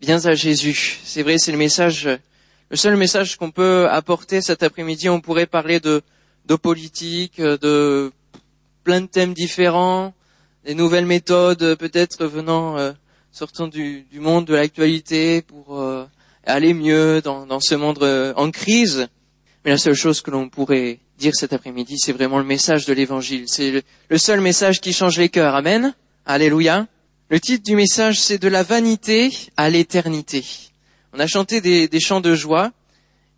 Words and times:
Viens 0.00 0.24
à 0.24 0.34
Jésus. 0.34 0.98
C'est 1.04 1.22
vrai, 1.22 1.36
c'est 1.36 1.52
le 1.52 1.58
message, 1.58 2.08
le 2.70 2.76
seul 2.76 2.96
message 2.96 3.36
qu'on 3.36 3.50
peut 3.50 3.86
apporter 3.90 4.40
cet 4.40 4.62
après-midi. 4.62 5.10
On 5.10 5.20
pourrait 5.20 5.46
parler 5.46 5.78
de, 5.78 6.00
de 6.46 6.54
politique, 6.54 7.38
de 7.38 8.10
plein 8.82 9.02
de 9.02 9.06
thèmes 9.06 9.34
différents, 9.34 10.14
des 10.64 10.74
nouvelles 10.74 11.04
méthodes 11.04 11.74
peut-être 11.76 12.24
venant, 12.24 12.78
euh, 12.78 12.92
sortant 13.30 13.68
du, 13.68 14.06
monde 14.14 14.46
de 14.46 14.54
l'actualité 14.54 15.42
pour 15.42 15.78
euh, 15.78 16.06
aller 16.44 16.72
mieux 16.72 17.20
dans, 17.20 17.60
ce 17.60 17.74
monde 17.74 18.02
euh, 18.02 18.32
en 18.36 18.50
crise. 18.50 19.06
Mais 19.64 19.70
la 19.70 19.78
seule 19.78 19.94
chose 19.94 20.22
que 20.22 20.30
l'on 20.30 20.48
pourrait 20.48 20.98
dire 21.18 21.34
cet 21.34 21.52
après-midi, 21.52 21.98
c'est 21.98 22.12
vraiment 22.12 22.38
le 22.38 22.44
message 22.44 22.86
de 22.86 22.94
l'évangile. 22.94 23.44
C'est 23.48 23.82
le, 24.08 24.18
seul 24.18 24.40
message 24.40 24.80
qui 24.80 24.94
change 24.94 25.18
les 25.18 25.28
cœurs. 25.28 25.54
Amen. 25.54 25.94
Alléluia. 26.24 26.86
Le 27.30 27.38
titre 27.38 27.62
du 27.62 27.76
message, 27.76 28.18
c'est 28.18 28.38
de 28.38 28.48
la 28.48 28.64
vanité 28.64 29.30
à 29.56 29.70
l'éternité. 29.70 30.44
On 31.12 31.20
a 31.20 31.28
chanté 31.28 31.60
des, 31.60 32.00
chants 32.00 32.20
de 32.20 32.34
joie, 32.34 32.72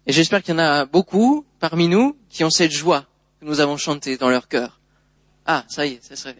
et 0.06 0.14
j'espère 0.14 0.42
qu'il 0.42 0.54
y 0.54 0.56
en 0.56 0.60
a 0.60 0.86
beaucoup 0.86 1.44
parmi 1.60 1.88
nous 1.88 2.16
qui 2.30 2.42
ont 2.42 2.48
cette 2.48 2.70
joie 2.72 3.04
que 3.38 3.44
nous 3.44 3.60
avons 3.60 3.76
chantée 3.76 4.16
dans 4.16 4.30
leur 4.30 4.48
cœur. 4.48 4.80
Ah, 5.44 5.66
ça 5.68 5.84
y 5.84 5.92
est, 5.92 6.02
ça 6.02 6.16
se. 6.16 6.30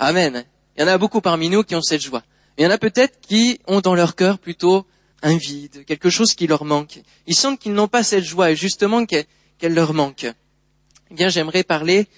Amen. 0.00 0.44
Il 0.76 0.80
y 0.80 0.84
en 0.84 0.88
a 0.88 0.98
beaucoup 0.98 1.20
parmi 1.20 1.48
nous 1.48 1.62
qui 1.62 1.76
ont 1.76 1.82
cette 1.82 2.02
joie. 2.02 2.24
Il 2.58 2.64
y 2.64 2.66
en 2.66 2.70
a 2.70 2.78
peut-être 2.78 3.20
qui 3.20 3.60
ont 3.68 3.80
dans 3.80 3.94
leur 3.94 4.16
cœur 4.16 4.40
plutôt 4.40 4.84
un 5.22 5.36
vide, 5.36 5.84
quelque 5.84 6.10
chose 6.10 6.34
qui 6.34 6.48
leur 6.48 6.64
manque. 6.64 7.00
Ils 7.28 7.36
sentent 7.36 7.60
qu'ils 7.60 7.74
n'ont 7.74 7.86
pas 7.86 8.02
cette 8.02 8.24
joie 8.24 8.50
et 8.50 8.56
justement 8.56 9.06
qu'elle 9.06 9.26
leur 9.62 9.94
manque. 9.94 10.26
Eh 11.12 11.14
bien, 11.14 11.28
j'aimerais 11.28 11.62
parler 11.62 12.08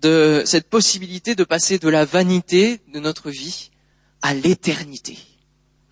de 0.00 0.44
cette 0.46 0.70
possibilité 0.70 1.34
de 1.34 1.42
passer 1.42 1.80
de 1.80 1.88
la 1.88 2.04
vanité 2.04 2.80
de 2.94 3.00
notre 3.00 3.30
vie 3.30 3.72
à 4.26 4.34
l'éternité. 4.34 5.16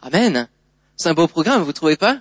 Amen. 0.02 0.48
C'est 0.96 1.08
un 1.08 1.14
beau 1.14 1.28
programme, 1.28 1.62
vous 1.62 1.72
trouvez 1.72 1.96
pas? 1.96 2.20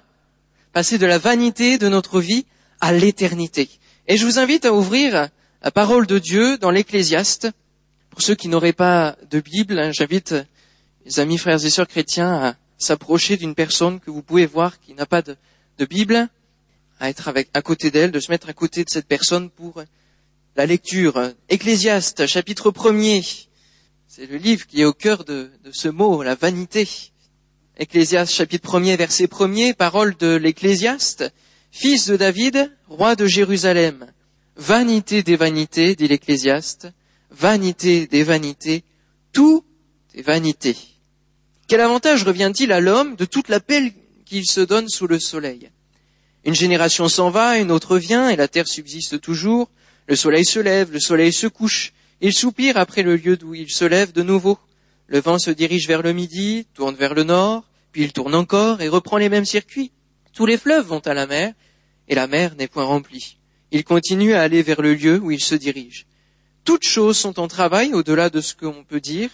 Passer 0.71 0.99
de 0.99 1.07
la 1.07 1.17
vanité 1.17 1.79
de 1.79 1.89
notre 1.89 2.21
vie 2.21 2.45
à 2.81 2.93
l'éternité. 2.93 3.67
Et 4.07 4.15
je 4.17 4.23
vous 4.23 4.37
invite 4.37 4.65
à 4.65 4.73
ouvrir 4.73 5.29
la 5.63 5.71
parole 5.71 6.05
de 6.05 6.19
Dieu 6.19 6.59
dans 6.59 6.69
l'Ecclésiaste. 6.69 7.49
Pour 8.11 8.21
ceux 8.21 8.35
qui 8.35 8.47
n'auraient 8.47 8.73
pas 8.73 9.15
de 9.31 9.39
Bible, 9.39 9.79
hein, 9.79 9.89
j'invite 9.91 10.35
les 11.03 11.19
amis 11.19 11.39
frères 11.39 11.65
et 11.65 11.69
sœurs 11.71 11.87
chrétiens 11.87 12.31
à 12.31 12.55
s'approcher 12.77 13.35
d'une 13.35 13.55
personne 13.55 13.99
que 13.99 14.11
vous 14.11 14.21
pouvez 14.21 14.45
voir 14.45 14.79
qui 14.81 14.93
n'a 14.93 15.07
pas 15.07 15.23
de, 15.23 15.35
Bible, 15.83 16.27
à 16.99 17.09
être 17.09 17.27
avec, 17.27 17.49
à 17.55 17.63
côté 17.63 17.89
d'elle, 17.89 18.11
de 18.11 18.19
se 18.19 18.29
mettre 18.29 18.49
à 18.49 18.53
côté 18.53 18.83
de 18.83 18.89
cette 18.91 19.07
personne 19.07 19.49
pour 19.49 19.81
la 20.55 20.67
lecture. 20.67 21.31
Ecclésiaste, 21.49 22.27
chapitre 22.27 22.69
premier. 22.69 23.23
C'est 24.15 24.27
le 24.27 24.37
livre 24.37 24.67
qui 24.67 24.81
est 24.81 24.85
au 24.85 24.93
cœur 24.93 25.25
de, 25.25 25.49
ce 25.71 25.87
mot, 25.87 26.21
la 26.21 26.35
vanité. 26.35 26.87
Ecclésiaste, 27.77 28.31
chapitre 28.31 28.61
premier, 28.61 28.95
verset 28.95 29.25
premier, 29.25 29.73
parole 29.73 30.15
de 30.17 30.35
l'Ecclésiaste. 30.35 31.33
Fils 31.71 32.05
de 32.05 32.15
David, 32.15 32.71
roi 32.89 33.15
de 33.15 33.25
Jérusalem. 33.25 34.05
Vanité 34.55 35.23
des 35.23 35.35
vanités, 35.35 35.95
dit 35.95 36.07
l'Ecclésiaste, 36.07 36.89
vanité 37.31 38.05
des 38.05 38.21
vanités, 38.21 38.83
tout 39.31 39.65
est 40.13 40.21
vanité. 40.21 40.77
Quel 41.67 41.81
avantage 41.81 42.23
revient-il 42.23 42.71
à 42.71 42.81
l'homme 42.81 43.15
de 43.15 43.25
toute 43.25 43.49
la 43.49 43.59
paix 43.59 43.95
qu'il 44.25 44.45
se 44.45 44.61
donne 44.61 44.89
sous 44.89 45.07
le 45.07 45.17
soleil? 45.17 45.71
Une 46.45 46.53
génération 46.53 47.09
s'en 47.09 47.31
va, 47.31 47.57
une 47.57 47.71
autre 47.71 47.97
vient, 47.97 48.29
et 48.29 48.35
la 48.35 48.47
terre 48.47 48.67
subsiste 48.67 49.19
toujours. 49.21 49.71
Le 50.05 50.15
soleil 50.15 50.45
se 50.45 50.59
lève, 50.59 50.91
le 50.91 50.99
soleil 50.99 51.33
se 51.33 51.47
couche. 51.47 51.93
Il 52.21 52.33
soupire 52.33 52.77
après 52.77 53.03
le 53.03 53.15
lieu 53.15 53.37
d'où 53.37 53.53
il 53.53 53.69
se 53.69 53.85
lève 53.85 54.11
de 54.11 54.23
nouveau. 54.23 54.57
Le 55.07 55.19
vent 55.19 55.39
se 55.39 55.51
dirige 55.51 55.87
vers 55.87 56.01
le 56.01 56.13
midi, 56.13 56.65
tourne 56.73 56.95
vers 56.95 57.13
le 57.13 57.23
nord, 57.23 57.63
puis 57.91 58.03
il 58.03 58.13
tourne 58.13 58.35
encore 58.35 58.81
et 58.81 58.87
reprend 58.87 59.17
les 59.17 59.29
mêmes 59.29 59.45
circuits. 59.45 59.91
Tous 60.33 60.45
les 60.45 60.57
fleuves 60.57 60.87
vont 60.87 60.99
à 60.99 61.13
la 61.13 61.27
mer, 61.27 61.53
et 62.07 62.15
la 62.15 62.27
mer 62.27 62.55
n'est 62.55 62.67
point 62.67 62.85
remplie 62.85 63.37
il 63.73 63.83
continue 63.83 64.33
à 64.33 64.41
aller 64.43 64.61
vers 64.61 64.81
le 64.81 64.93
lieu 64.93 65.19
où 65.19 65.31
il 65.31 65.41
se 65.41 65.55
dirige. 65.55 66.05
Toutes 66.63 66.85
choses 66.85 67.17
sont 67.17 67.39
en 67.39 67.47
travail 67.47 67.93
au-delà 67.93 68.29
de 68.29 68.39
ce 68.39 68.53
qu'on 68.53 68.83
peut 68.83 69.01
dire. 69.01 69.31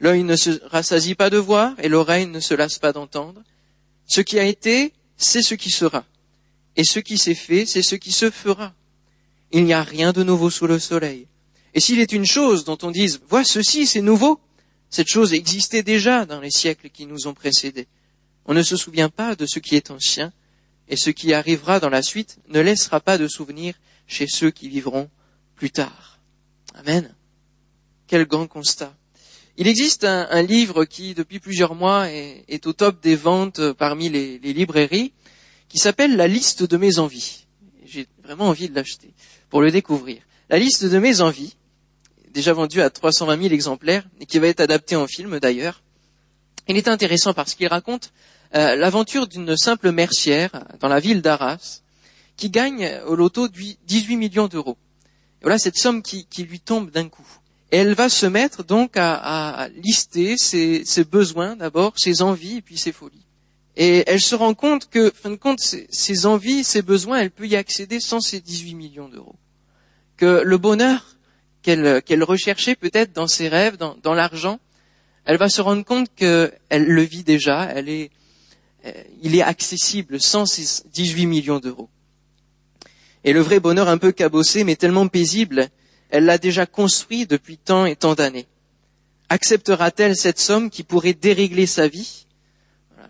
L'œil 0.00 0.24
ne 0.24 0.34
se 0.34 0.58
rassasie 0.68 1.14
pas 1.14 1.28
de 1.28 1.36
voir 1.36 1.74
et 1.78 1.88
l'oreille 1.88 2.26
ne 2.26 2.40
se 2.40 2.54
lasse 2.54 2.78
pas 2.78 2.94
d'entendre. 2.94 3.42
Ce 4.06 4.22
qui 4.22 4.38
a 4.38 4.44
été, 4.44 4.94
c'est 5.18 5.42
ce 5.42 5.54
qui 5.54 5.70
sera. 5.70 6.06
Et 6.76 6.84
ce 6.84 7.00
qui 7.00 7.18
s'est 7.18 7.34
fait, 7.34 7.66
c'est 7.66 7.82
ce 7.82 7.96
qui 7.96 8.12
se 8.12 8.30
fera. 8.30 8.72
Il 9.52 9.64
n'y 9.64 9.74
a 9.74 9.82
rien 9.82 10.12
de 10.12 10.22
nouveau 10.22 10.48
sous 10.48 10.66
le 10.66 10.78
soleil. 10.78 11.26
Et 11.76 11.80
s'il 11.80 12.00
est 12.00 12.12
une 12.12 12.24
chose 12.24 12.64
dont 12.64 12.78
on 12.82 12.90
dise, 12.90 13.20
vois 13.28 13.44
ceci, 13.44 13.86
c'est 13.86 14.00
nouveau, 14.00 14.40
cette 14.88 15.08
chose 15.08 15.34
existait 15.34 15.82
déjà 15.82 16.24
dans 16.24 16.40
les 16.40 16.50
siècles 16.50 16.88
qui 16.88 17.04
nous 17.04 17.26
ont 17.26 17.34
précédés. 17.34 17.86
On 18.46 18.54
ne 18.54 18.62
se 18.62 18.78
souvient 18.78 19.10
pas 19.10 19.36
de 19.36 19.44
ce 19.44 19.58
qui 19.58 19.76
est 19.76 19.90
ancien, 19.90 20.32
et 20.88 20.96
ce 20.96 21.10
qui 21.10 21.34
arrivera 21.34 21.78
dans 21.78 21.90
la 21.90 22.00
suite 22.00 22.38
ne 22.48 22.60
laissera 22.60 23.00
pas 23.00 23.18
de 23.18 23.28
souvenir 23.28 23.74
chez 24.06 24.26
ceux 24.26 24.50
qui 24.50 24.70
vivront 24.70 25.10
plus 25.54 25.70
tard. 25.70 26.18
Amen. 26.76 27.14
Quel 28.06 28.24
grand 28.24 28.46
constat. 28.46 28.96
Il 29.58 29.68
existe 29.68 30.04
un, 30.04 30.42
livre 30.42 30.86
qui, 30.86 31.12
depuis 31.12 31.40
plusieurs 31.40 31.74
mois, 31.74 32.10
est, 32.10 32.66
au 32.66 32.72
top 32.72 33.02
des 33.02 33.16
ventes 33.16 33.72
parmi 33.72 34.08
les, 34.08 34.38
librairies, 34.38 35.12
qui 35.68 35.76
s'appelle 35.76 36.16
La 36.16 36.26
liste 36.26 36.62
de 36.62 36.78
mes 36.78 36.98
envies. 36.98 37.44
J'ai 37.84 38.06
vraiment 38.24 38.48
envie 38.48 38.70
de 38.70 38.74
l'acheter 38.74 39.12
pour 39.50 39.60
le 39.60 39.70
découvrir. 39.70 40.22
La 40.48 40.58
liste 40.58 40.86
de 40.86 40.98
mes 40.98 41.20
envies, 41.20 41.54
déjà 42.36 42.52
vendu 42.52 42.82
à 42.82 42.90
320 42.90 43.42
000 43.42 43.54
exemplaires, 43.54 44.04
et 44.20 44.26
qui 44.26 44.38
va 44.38 44.46
être 44.46 44.60
adapté 44.60 44.94
en 44.94 45.06
film 45.06 45.40
d'ailleurs. 45.40 45.82
Il 46.68 46.76
est 46.76 46.86
intéressant 46.86 47.32
parce 47.32 47.54
qu'il 47.54 47.66
raconte 47.66 48.12
euh, 48.54 48.76
l'aventure 48.76 49.26
d'une 49.26 49.56
simple 49.56 49.90
mercière 49.90 50.50
dans 50.80 50.88
la 50.88 51.00
ville 51.00 51.22
d'Arras 51.22 51.80
qui 52.36 52.50
gagne 52.50 53.00
au 53.06 53.16
loto 53.16 53.48
18 53.48 54.16
millions 54.16 54.48
d'euros. 54.48 54.76
Voilà 55.40 55.58
cette 55.58 55.78
somme 55.78 56.02
qui, 56.02 56.26
lui 56.38 56.60
tombe 56.60 56.90
d'un 56.90 57.08
coup. 57.08 57.26
Et 57.72 57.78
elle 57.78 57.94
va 57.94 58.08
se 58.10 58.26
mettre 58.26 58.62
donc 58.62 58.92
à, 58.96 59.68
lister 59.76 60.36
ses, 60.36 60.84
besoins 61.10 61.56
d'abord, 61.56 61.94
ses 61.96 62.20
envies 62.20 62.58
et 62.58 62.62
puis 62.62 62.76
ses 62.76 62.92
folies. 62.92 63.26
Et 63.76 64.04
elle 64.06 64.20
se 64.20 64.34
rend 64.34 64.54
compte 64.54 64.90
que, 64.90 65.10
fin 65.10 65.30
de 65.30 65.36
compte, 65.36 65.60
ses, 65.60 66.26
envies, 66.26 66.64
ses 66.64 66.82
besoins, 66.82 67.18
elle 67.18 67.30
peut 67.30 67.46
y 67.46 67.56
accéder 67.56 68.00
sans 68.00 68.20
ces 68.20 68.40
18 68.40 68.74
millions 68.74 69.08
d'euros. 69.08 69.36
Que 70.16 70.42
le 70.44 70.58
bonheur 70.58 71.15
qu'elle 71.66 72.22
recherchait 72.22 72.76
peut-être 72.76 73.12
dans 73.12 73.26
ses 73.26 73.48
rêves, 73.48 73.76
dans, 73.76 74.14
l'argent, 74.14 74.60
elle 75.24 75.36
va 75.36 75.48
se 75.48 75.60
rendre 75.60 75.84
compte 75.84 76.08
qu'elle 76.14 76.52
le 76.70 77.02
vit 77.02 77.24
déjà, 77.24 77.70
euh, 77.70 78.92
il 79.22 79.34
est 79.34 79.42
accessible 79.42 80.20
sans 80.20 80.46
ces 80.46 80.84
18 80.92 81.26
millions 81.26 81.58
d'euros. 81.58 81.88
Et 83.24 83.32
le 83.32 83.40
vrai 83.40 83.58
bonheur 83.58 83.88
un 83.88 83.98
peu 83.98 84.12
cabossé, 84.12 84.62
mais 84.62 84.76
tellement 84.76 85.08
paisible, 85.08 85.68
elle 86.10 86.24
l'a 86.24 86.38
déjà 86.38 86.66
construit 86.66 87.26
depuis 87.26 87.58
tant 87.58 87.84
et 87.84 87.96
tant 87.96 88.14
d'années. 88.14 88.46
Acceptera-t-elle 89.28 90.14
cette 90.14 90.38
somme 90.38 90.70
qui 90.70 90.84
pourrait 90.84 91.14
dérégler 91.14 91.66
sa 91.66 91.88
vie? 91.88 92.26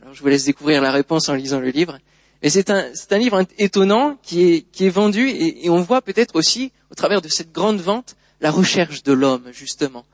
Alors 0.00 0.14
je 0.14 0.22
vous 0.22 0.28
laisse 0.28 0.44
découvrir 0.44 0.80
la 0.80 0.92
réponse 0.92 1.28
en 1.28 1.34
lisant 1.34 1.60
le 1.60 1.68
livre. 1.68 1.98
Mais 2.42 2.48
c'est 2.48 2.70
un, 2.70 2.90
livre 3.18 3.44
étonnant 3.58 4.16
qui 4.22 4.64
est, 4.78 4.88
vendu 4.88 5.28
et 5.28 5.68
on 5.68 5.82
voit 5.82 6.00
peut-être 6.00 6.36
aussi, 6.36 6.72
au 6.90 6.94
travers 6.94 7.20
de 7.20 7.28
cette 7.28 7.52
grande 7.52 7.80
vente, 7.80 8.16
la 8.40 8.50
recherche 8.50 9.02
de 9.02 9.12
l'homme, 9.12 9.50
justement. 9.52 10.04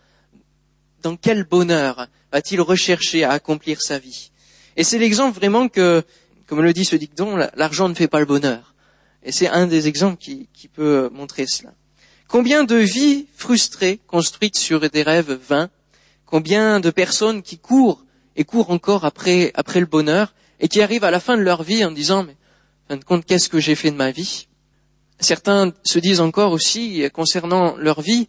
Dans 1.02 1.16
quel 1.16 1.44
bonheur 1.44 2.08
va-t-il 2.32 2.60
rechercher 2.60 3.24
à 3.24 3.32
accomplir 3.32 3.80
sa 3.80 3.98
vie? 3.98 4.30
Et 4.76 4.84
c'est 4.84 4.98
l'exemple 4.98 5.36
vraiment 5.36 5.68
que, 5.68 6.02
comme 6.46 6.62
le 6.62 6.72
dit 6.72 6.84
ce 6.84 6.96
dicton, 6.96 7.36
l'argent 7.54 7.88
ne 7.88 7.94
fait 7.94 8.08
pas 8.08 8.20
le 8.20 8.26
bonheur. 8.26 8.74
Et 9.24 9.32
c'est 9.32 9.48
un 9.48 9.66
des 9.66 9.88
exemples 9.88 10.16
qui, 10.16 10.48
peut 10.72 11.10
montrer 11.12 11.46
cela. 11.46 11.72
Combien 12.28 12.64
de 12.64 12.76
vies 12.76 13.26
frustrées 13.36 14.00
construites 14.06 14.58
sur 14.58 14.88
des 14.88 15.02
rêves 15.02 15.32
vains 15.32 15.68
Combien 16.24 16.80
de 16.80 16.90
personnes 16.90 17.42
qui 17.42 17.58
courent 17.58 18.04
et 18.36 18.44
courent 18.44 18.70
encore 18.70 19.04
après, 19.04 19.52
après 19.54 19.80
le 19.80 19.86
bonheur 19.86 20.34
et 20.60 20.68
qui 20.68 20.80
arrivent 20.80 21.04
à 21.04 21.10
la 21.10 21.20
fin 21.20 21.36
de 21.36 21.42
leur 21.42 21.62
vie 21.62 21.84
en 21.84 21.90
disant 21.90 22.24
mais 22.24 22.36
fin 22.88 22.96
de 22.96 23.04
compte 23.04 23.26
qu'est-ce 23.26 23.50
que 23.50 23.60
j'ai 23.60 23.74
fait 23.74 23.90
de 23.90 23.96
ma 23.96 24.12
vie? 24.12 24.48
Certains 25.22 25.72
se 25.84 25.98
disent 25.98 26.20
encore 26.20 26.52
aussi 26.52 27.04
concernant 27.14 27.76
leur 27.76 28.00
vie, 28.00 28.28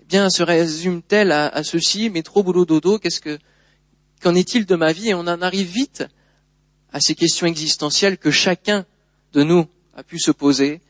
eh 0.00 0.04
bien 0.04 0.30
se 0.30 0.42
résume-t-elle 0.42 1.32
à, 1.32 1.48
à, 1.48 1.62
ceci, 1.62 2.10
mais 2.10 2.22
trop 2.22 2.42
boulot 2.42 2.64
dodo, 2.64 2.98
qu'est-ce 2.98 3.20
que 3.20 3.38
Qu'en 4.20 4.34
est-il 4.34 4.66
de 4.66 4.76
ma 4.76 4.92
vie? 4.92 5.10
Et 5.10 5.14
on 5.14 5.20
en 5.20 5.40
arrive 5.40 5.68
vite 5.68 6.04
à 6.92 7.00
ces 7.00 7.14
questions 7.14 7.46
existentielles 7.46 8.18
que 8.18 8.30
chacun 8.30 8.84
de 9.32 9.42
nous 9.42 9.66
a 9.94 10.02
pu 10.02 10.18
se 10.18 10.30
poser. 10.30 10.80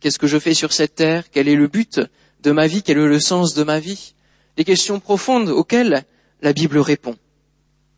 Qu'est-ce 0.00 0.18
que 0.18 0.26
je 0.26 0.38
fais 0.38 0.54
sur 0.54 0.72
cette 0.72 0.96
terre? 0.96 1.30
Quel 1.30 1.48
est 1.48 1.54
le 1.54 1.68
but 1.68 2.00
de 2.42 2.50
ma 2.50 2.66
vie? 2.66 2.82
Quel 2.82 2.98
est 2.98 3.06
le 3.06 3.20
sens 3.20 3.54
de 3.54 3.62
ma 3.62 3.78
vie? 3.78 4.14
Des 4.56 4.64
questions 4.64 4.98
profondes 4.98 5.50
auxquelles 5.50 6.04
la 6.42 6.52
Bible 6.52 6.78
répond. 6.78 7.16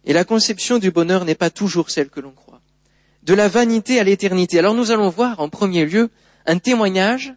Et 0.04 0.12
la 0.12 0.24
conception 0.24 0.78
du 0.78 0.90
bonheur 0.90 1.24
n'est 1.24 1.34
pas 1.34 1.50
toujours 1.50 1.90
celle 1.90 2.10
que 2.10 2.20
l'on 2.20 2.32
croit. 2.32 2.60
De 3.22 3.34
la 3.34 3.48
vanité 3.48 3.98
à 3.98 4.04
l'éternité. 4.04 4.58
Alors 4.58 4.74
nous 4.74 4.90
allons 4.90 5.08
voir 5.08 5.40
en 5.40 5.48
premier 5.48 5.86
lieu 5.86 6.10
un 6.50 6.58
témoignage 6.58 7.32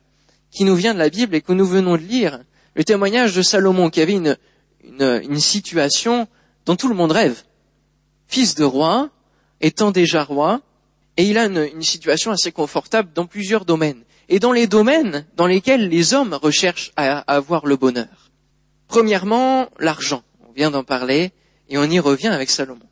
qui 0.51 0.63
nous 0.63 0.75
vient 0.75 0.94
de 0.94 1.00
la 1.00 1.10
Bible 1.10 1.36
et 1.36 1.42
que 1.42 1.54
nous 1.54 1.65
venons 1.65 1.98
de 1.98 2.01
lire. 2.01 2.44
Le 2.75 2.83
témoignage 2.83 3.36
de 3.36 3.44
Salomon 3.44 3.89
qui 3.89 4.01
avait 4.01 4.13
une, 4.13 4.38
une, 4.83 5.21
une 5.24 5.39
situation 5.39 6.27
dont 6.65 6.75
tout 6.75 6.88
le 6.88 6.95
monde 6.95 7.12
rêve. 7.12 7.44
Fils 8.27 8.56
de 8.56 8.63
roi, 8.63 9.10
étant 9.62 9.92
déjà 9.92 10.24
roi, 10.24 10.62
et 11.18 11.25
il 11.25 11.38
a 11.38 11.45
une, 11.45 11.69
une 11.75 11.83
situation 11.83 12.31
assez 12.31 12.51
confortable 12.51 13.12
dans 13.13 13.27
plusieurs 13.27 13.65
domaines, 13.65 14.04
et 14.30 14.39
dans 14.39 14.51
les 14.51 14.65
domaines 14.65 15.27
dans 15.36 15.45
lesquels 15.45 15.89
les 15.89 16.15
hommes 16.15 16.33
recherchent 16.33 16.92
à, 16.95 17.19
avoir 17.19 17.68
le 17.68 17.75
bonheur. 17.75 18.31
Premièrement, 18.88 19.69
l'argent. 19.80 20.24
On 20.50 20.51
vient 20.54 20.71
d'en 20.71 20.83
parler, 20.83 21.31
et 21.69 21.77
on 21.77 21.83
y 21.83 22.00
revient 22.00 22.27
avec 22.27 22.50
Salomon. 22.50 22.89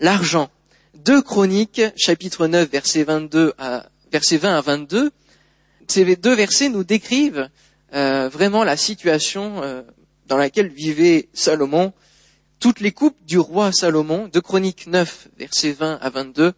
L'argent. 0.00 0.50
Deux 0.94 1.22
Chroniques, 1.22 1.82
chapitre 1.96 2.48
9, 2.48 2.68
verset 2.70 3.04
22 3.04 3.52
à, 3.58 3.86
verset 4.10 4.36
20 4.36 4.56
à 4.56 4.60
22, 4.60 5.10
ces 5.90 6.16
deux 6.16 6.34
versets 6.34 6.68
nous 6.68 6.84
décrivent 6.84 7.48
euh, 7.94 8.28
vraiment 8.28 8.64
la 8.64 8.76
situation 8.76 9.62
euh, 9.62 9.82
dans 10.26 10.36
laquelle 10.36 10.68
vivait 10.68 11.28
Salomon. 11.32 11.92
Toutes 12.58 12.80
les 12.80 12.92
coupes 12.92 13.22
du 13.24 13.38
roi 13.38 13.72
Salomon, 13.72 14.28
de 14.28 14.40
Chroniques 14.40 14.86
9, 14.86 15.28
versets 15.38 15.72
20 15.72 15.98
à 16.00 16.10
22, 16.10 16.52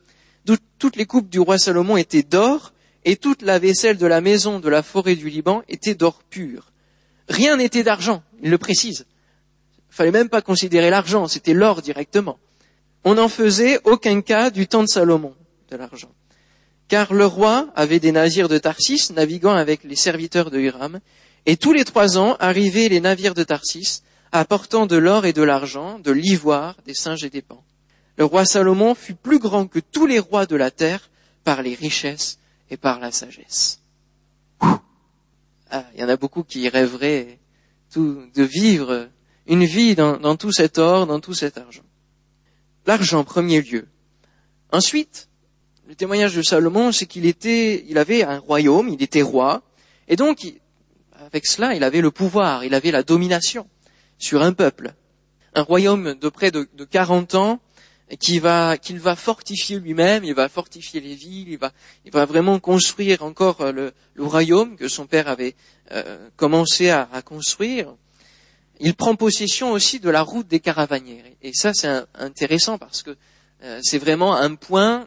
toutes 0.78 0.96
les 0.96 1.06
coupes 1.06 1.28
du 1.28 1.40
roi 1.40 1.58
Salomon 1.58 1.96
étaient 1.96 2.23
d'or, 2.23 2.73
et 3.05 3.17
toute 3.17 3.43
la 3.43 3.58
vaisselle 3.58 3.99
de 3.99 4.06
la 4.06 4.20
maison 4.20 4.61
de 4.61 4.69
la 4.69 4.82
forêt 4.82 5.14
du 5.14 5.31
Liban 5.31 5.62
était 5.69 5.94
d'or 5.94 6.22
pur. 6.29 6.72
Rien 7.29 7.56
n'était 7.56 7.82
d'argent, 7.82 8.22
il 8.43 8.50
le 8.50 8.58
précise. 8.58 9.06
Il 9.90 9.94
fallait 9.94 10.11
même 10.11 10.29
pas 10.29 10.43
considérer 10.43 10.90
l'argent, 10.90 11.29
c'était 11.29 11.55
l'or 11.55 11.82
directement. 11.82 12.38
On 13.05 13.14
n'en 13.14 13.29
faisait 13.29 13.79
aucun 13.84 14.20
cas 14.20 14.50
du 14.50 14.67
temps 14.67 14.82
de 14.82 14.88
Salomon, 14.88 15.34
de 15.70 15.76
l'argent. 15.76 16.11
Car 16.88 17.12
le 17.12 17.26
roi 17.26 17.68
avait 17.74 18.00
des 18.00 18.12
navires 18.12 18.48
de 18.48 18.58
Tarsis 18.58 19.10
naviguant 19.14 19.54
avec 19.54 19.82
les 19.84 19.96
serviteurs 19.96 20.50
de 20.50 20.60
Hiram, 20.60 21.00
et 21.46 21.56
tous 21.56 21.72
les 21.72 21.84
trois 21.84 22.18
ans 22.18 22.36
arrivaient 22.38 22.88
les 22.88 23.00
navires 23.00 23.34
de 23.34 23.44
Tarsis, 23.44 24.02
apportant 24.32 24.86
de 24.86 24.96
l'or 24.96 25.26
et 25.26 25.32
de 25.32 25.42
l'argent, 25.42 25.98
de 25.98 26.12
l'ivoire, 26.12 26.76
des 26.84 26.94
singes 26.94 27.24
et 27.24 27.30
des 27.30 27.42
pans. 27.42 27.64
Le 28.16 28.24
roi 28.24 28.44
Salomon 28.44 28.94
fut 28.94 29.14
plus 29.14 29.38
grand 29.38 29.66
que 29.66 29.78
tous 29.78 30.06
les 30.06 30.18
rois 30.18 30.46
de 30.46 30.56
la 30.56 30.70
terre 30.70 31.10
par 31.44 31.62
les 31.62 31.74
richesses 31.74 32.38
et 32.70 32.76
par 32.76 32.98
la 32.98 33.12
sagesse. 33.12 33.80
Ah, 34.60 35.84
il 35.94 36.00
y 36.00 36.04
en 36.04 36.08
a 36.08 36.16
beaucoup 36.16 36.42
qui 36.42 36.68
rêveraient 36.68 37.38
de 37.94 38.42
vivre 38.42 39.08
une 39.46 39.64
vie 39.64 39.94
dans, 39.94 40.16
dans 40.16 40.36
tout 40.36 40.52
cet 40.52 40.78
or, 40.78 41.06
dans 41.06 41.20
tout 41.20 41.34
cet 41.34 41.58
argent. 41.58 41.84
L'argent, 42.86 43.24
premier 43.24 43.62
lieu. 43.62 43.88
Ensuite, 44.72 45.28
le 45.86 45.94
témoignage 45.94 46.34
de 46.34 46.42
Salomon, 46.42 46.92
c'est 46.92 47.06
qu'il 47.06 47.26
était, 47.26 47.84
il 47.88 47.98
avait 47.98 48.24
un 48.24 48.38
royaume, 48.38 48.88
il 48.88 49.02
était 49.02 49.22
roi, 49.22 49.62
et 50.08 50.16
donc, 50.16 50.46
avec 51.26 51.46
cela, 51.46 51.74
il 51.74 51.84
avait 51.84 52.00
le 52.00 52.10
pouvoir, 52.10 52.64
il 52.64 52.74
avait 52.74 52.90
la 52.90 53.02
domination 53.02 53.68
sur 54.18 54.42
un 54.42 54.52
peuple. 54.52 54.94
Un 55.54 55.62
royaume 55.62 56.14
de 56.14 56.28
près 56.28 56.50
de, 56.50 56.68
de 56.74 56.84
40 56.84 57.34
ans, 57.34 57.60
qu'il 58.20 58.40
va 58.40 58.76
fortifier 59.16 59.80
lui-même, 59.80 60.24
il 60.24 60.34
va 60.34 60.48
fortifier 60.48 61.00
les 61.00 61.14
villes, 61.14 61.48
il 61.48 61.58
va, 61.58 61.72
il 62.04 62.12
va 62.12 62.24
vraiment 62.24 62.60
construire 62.60 63.22
encore 63.22 63.72
le, 63.72 63.92
le 64.14 64.24
royaume 64.24 64.76
que 64.76 64.86
son 64.88 65.06
père 65.06 65.28
avait 65.28 65.56
euh, 65.92 66.28
commencé 66.36 66.90
à, 66.90 67.08
à, 67.12 67.22
construire. 67.22 67.94
Il 68.78 68.94
prend 68.94 69.16
possession 69.16 69.72
aussi 69.72 69.98
de 69.98 70.10
la 70.10 70.22
route 70.22 70.46
des 70.46 70.60
caravanières. 70.60 71.24
Et 71.42 71.52
ça, 71.52 71.72
c'est 71.74 71.88
intéressant 72.14 72.78
parce 72.78 73.02
que 73.02 73.16
euh, 73.62 73.80
c'est 73.82 73.98
vraiment 73.98 74.36
un 74.36 74.54
point 74.54 75.06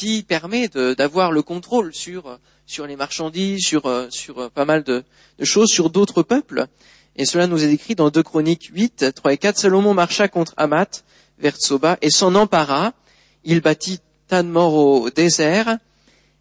qui 0.00 0.22
permet 0.22 0.68
d'avoir 0.68 1.30
le 1.30 1.42
contrôle 1.42 1.92
sur, 1.92 2.38
sur 2.64 2.86
les 2.86 2.96
marchandises, 2.96 3.60
sur, 3.60 3.84
euh, 3.84 4.06
sur 4.08 4.50
pas 4.50 4.64
mal 4.64 4.82
de, 4.82 5.04
choses, 5.42 5.68
sur 5.68 5.90
d'autres 5.90 6.22
peuples. 6.22 6.68
Et 7.16 7.26
cela 7.26 7.46
nous 7.46 7.62
est 7.62 7.68
décrit 7.68 7.96
dans 7.96 8.08
2 8.08 8.22
Chroniques 8.22 8.70
8, 8.72 9.12
3 9.14 9.34
et 9.34 9.36
4. 9.36 9.58
Salomon 9.58 9.92
marcha 9.92 10.26
contre 10.28 10.54
Hamath, 10.56 11.04
vers 11.38 11.54
Tsoba, 11.54 11.98
et 12.00 12.08
s'en 12.08 12.34
empara. 12.34 12.94
Il 13.44 13.60
bâtit 13.60 14.00
Tanmor 14.26 14.72
au 14.72 15.10
désert, 15.10 15.76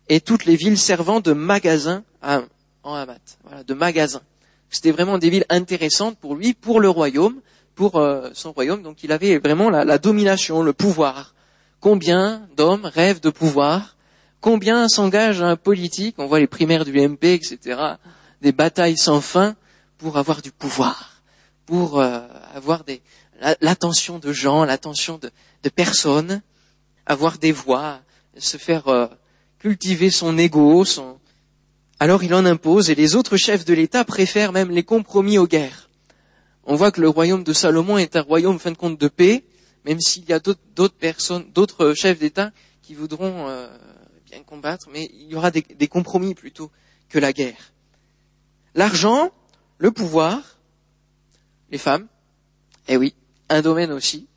et 0.08 0.22
toutes 0.22 0.46
les 0.46 0.56
villes 0.56 0.78
servant 0.78 1.20
de 1.20 1.34
magasins 1.34 2.06
en 2.22 2.94
Hamath. 2.94 3.40
Voilà, 3.44 3.64
de 3.64 3.74
magasins. 3.74 4.24
C'était 4.70 4.92
vraiment 4.92 5.18
des 5.18 5.30
villes 5.30 5.46
intéressantes 5.50 6.18
pour 6.18 6.34
lui, 6.34 6.54
pour 6.54 6.80
le 6.80 6.88
royaume, 6.88 7.42
pour 7.76 7.98
euh, 7.98 8.30
son 8.32 8.54
royaume. 8.54 8.84
Donc 8.84 9.04
il 9.04 9.12
avait 9.12 9.38
vraiment 9.38 9.70
la 9.70 9.98
domination, 9.98 10.64
le 10.64 10.72
pouvoir. 10.72 11.34
Combien 11.80 12.48
d'hommes 12.58 12.86
rêvent 12.86 13.22
de 13.22 13.30
pouvoir? 13.30 13.96
Combien 14.42 14.90
s'engagent 14.90 15.42
un 15.42 15.56
politique? 15.56 16.16
On 16.18 16.28
voit 16.28 16.40
les 16.40 16.48
primaires 16.48 16.84
du 16.84 17.00
MP, 17.00 17.26
etc. 17.26 17.80
Des 18.42 18.52
batailles 18.52 18.98
sans 18.98 19.22
fin 19.22 19.56
pour 19.98 20.18
avoir 20.18 20.42
du 20.42 20.52
pouvoir, 20.52 21.22
pour 21.66 22.00
euh, 22.00 22.20
avoir 22.54 22.84
l'attention 23.62 24.20
de 24.20 24.34
gens, 24.34 24.66
l'attention 24.66 25.18
de, 25.18 25.30
de, 25.64 25.70
personnes, 25.70 26.42
avoir 27.06 27.38
des 27.38 27.52
voix, 27.52 28.00
se 28.38 28.58
faire 28.58 28.88
euh, 28.88 29.08
cultiver 29.60 30.10
son 30.10 30.38
ego. 30.38 30.84
Son... 30.86 31.18
Alors 32.00 32.24
il 32.24 32.34
en 32.34 32.46
impose 32.46 32.90
et 32.90 32.96
les 32.96 33.16
autres 33.16 33.38
chefs 33.38 33.66
de 33.66 33.74
l'État 33.74 34.04
préfèrent 34.04 34.54
même 34.54 34.72
les 34.72 34.84
compromis 34.84 35.38
aux 35.38 35.48
guerres. 35.48 35.90
On 36.66 36.76
voit 36.76 36.92
que 36.92 37.02
le 37.02 37.10
royaume 37.10 37.44
de 37.44 37.54
Salomon 37.54 37.98
est 37.98 38.16
un 38.16 38.22
royaume, 38.22 38.60
fin 38.60 38.72
de 38.72 38.78
compte, 38.78 39.00
de 39.00 39.08
paix, 39.08 39.44
même 39.86 40.00
s'il 40.00 40.26
y 40.26 40.34
a 40.34 40.40
d'autres 40.40 40.96
personnes, 41.00 41.52
d'autres 41.54 41.94
chefs 41.94 42.20
d'État 42.20 42.52
qui 42.82 42.94
voudront 42.96 43.48
euh, 43.48 43.68
bien 44.26 44.44
combattre, 44.44 44.88
mais 44.92 45.10
il 45.14 45.28
y 45.28 45.36
aura 45.36 45.52
des, 45.52 45.62
des 45.62 45.88
compromis 45.88 46.36
plutôt 46.36 46.72
que 47.10 47.20
la 47.20 47.34
guerre. 47.34 47.74
L'argent, 48.76 49.32
le 49.78 49.92
pouvoir, 49.92 50.60
les 51.72 51.78
femmes, 51.78 52.08
eh 52.88 52.98
oui, 52.98 53.14
un 53.50 53.62
domaine 53.62 53.92
aussi. 53.92 54.28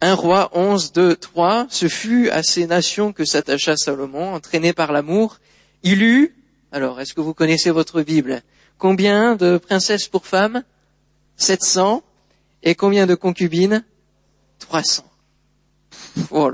Un 0.00 0.14
roi 0.14 0.50
11, 0.52 0.92
2, 0.92 1.16
3, 1.16 1.66
ce 1.70 1.88
fut 1.88 2.28
à 2.30 2.42
ces 2.42 2.66
nations 2.66 3.12
que 3.12 3.24
s'attacha 3.24 3.76
Salomon, 3.76 4.34
entraîné 4.34 4.72
par 4.72 4.90
l'amour. 4.90 5.38
Il 5.82 6.02
eut, 6.02 6.34
alors 6.72 7.00
est-ce 7.00 7.14
que 7.14 7.20
vous 7.20 7.34
connaissez 7.34 7.70
votre 7.70 8.02
Bible? 8.02 8.42
Combien 8.78 9.36
de 9.36 9.58
princesses 9.58 10.08
pour 10.08 10.26
femmes? 10.26 10.64
700. 11.36 12.02
Et 12.64 12.74
combien 12.74 13.06
de 13.06 13.14
concubines? 13.14 13.84
300. 14.62 15.04
Oh. 16.30 16.50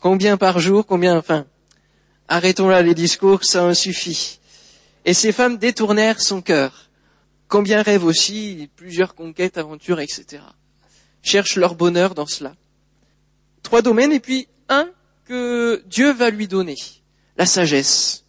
Combien 0.00 0.36
par 0.36 0.58
jour 0.58 0.84
Combien, 0.86 1.16
enfin, 1.16 1.46
arrêtons 2.28 2.68
là 2.68 2.82
les 2.82 2.94
discours, 2.94 3.44
ça 3.44 3.64
en 3.64 3.74
suffit. 3.74 4.40
Et 5.04 5.14
ces 5.14 5.32
femmes 5.32 5.56
détournèrent 5.56 6.20
son 6.20 6.42
cœur. 6.42 6.90
Combien 7.48 7.82
rêvent 7.82 8.04
aussi 8.04 8.68
plusieurs 8.76 9.14
conquêtes, 9.14 9.56
aventures, 9.56 10.00
etc. 10.00 10.42
Cherchent 11.22 11.56
leur 11.56 11.76
bonheur 11.76 12.14
dans 12.14 12.26
cela. 12.26 12.54
Trois 13.62 13.82
domaines, 13.82 14.12
et 14.12 14.20
puis 14.20 14.48
un 14.68 14.90
que 15.26 15.82
Dieu 15.86 16.12
va 16.12 16.30
lui 16.30 16.48
donner, 16.48 16.76
la 17.36 17.46
sagesse. 17.46 18.24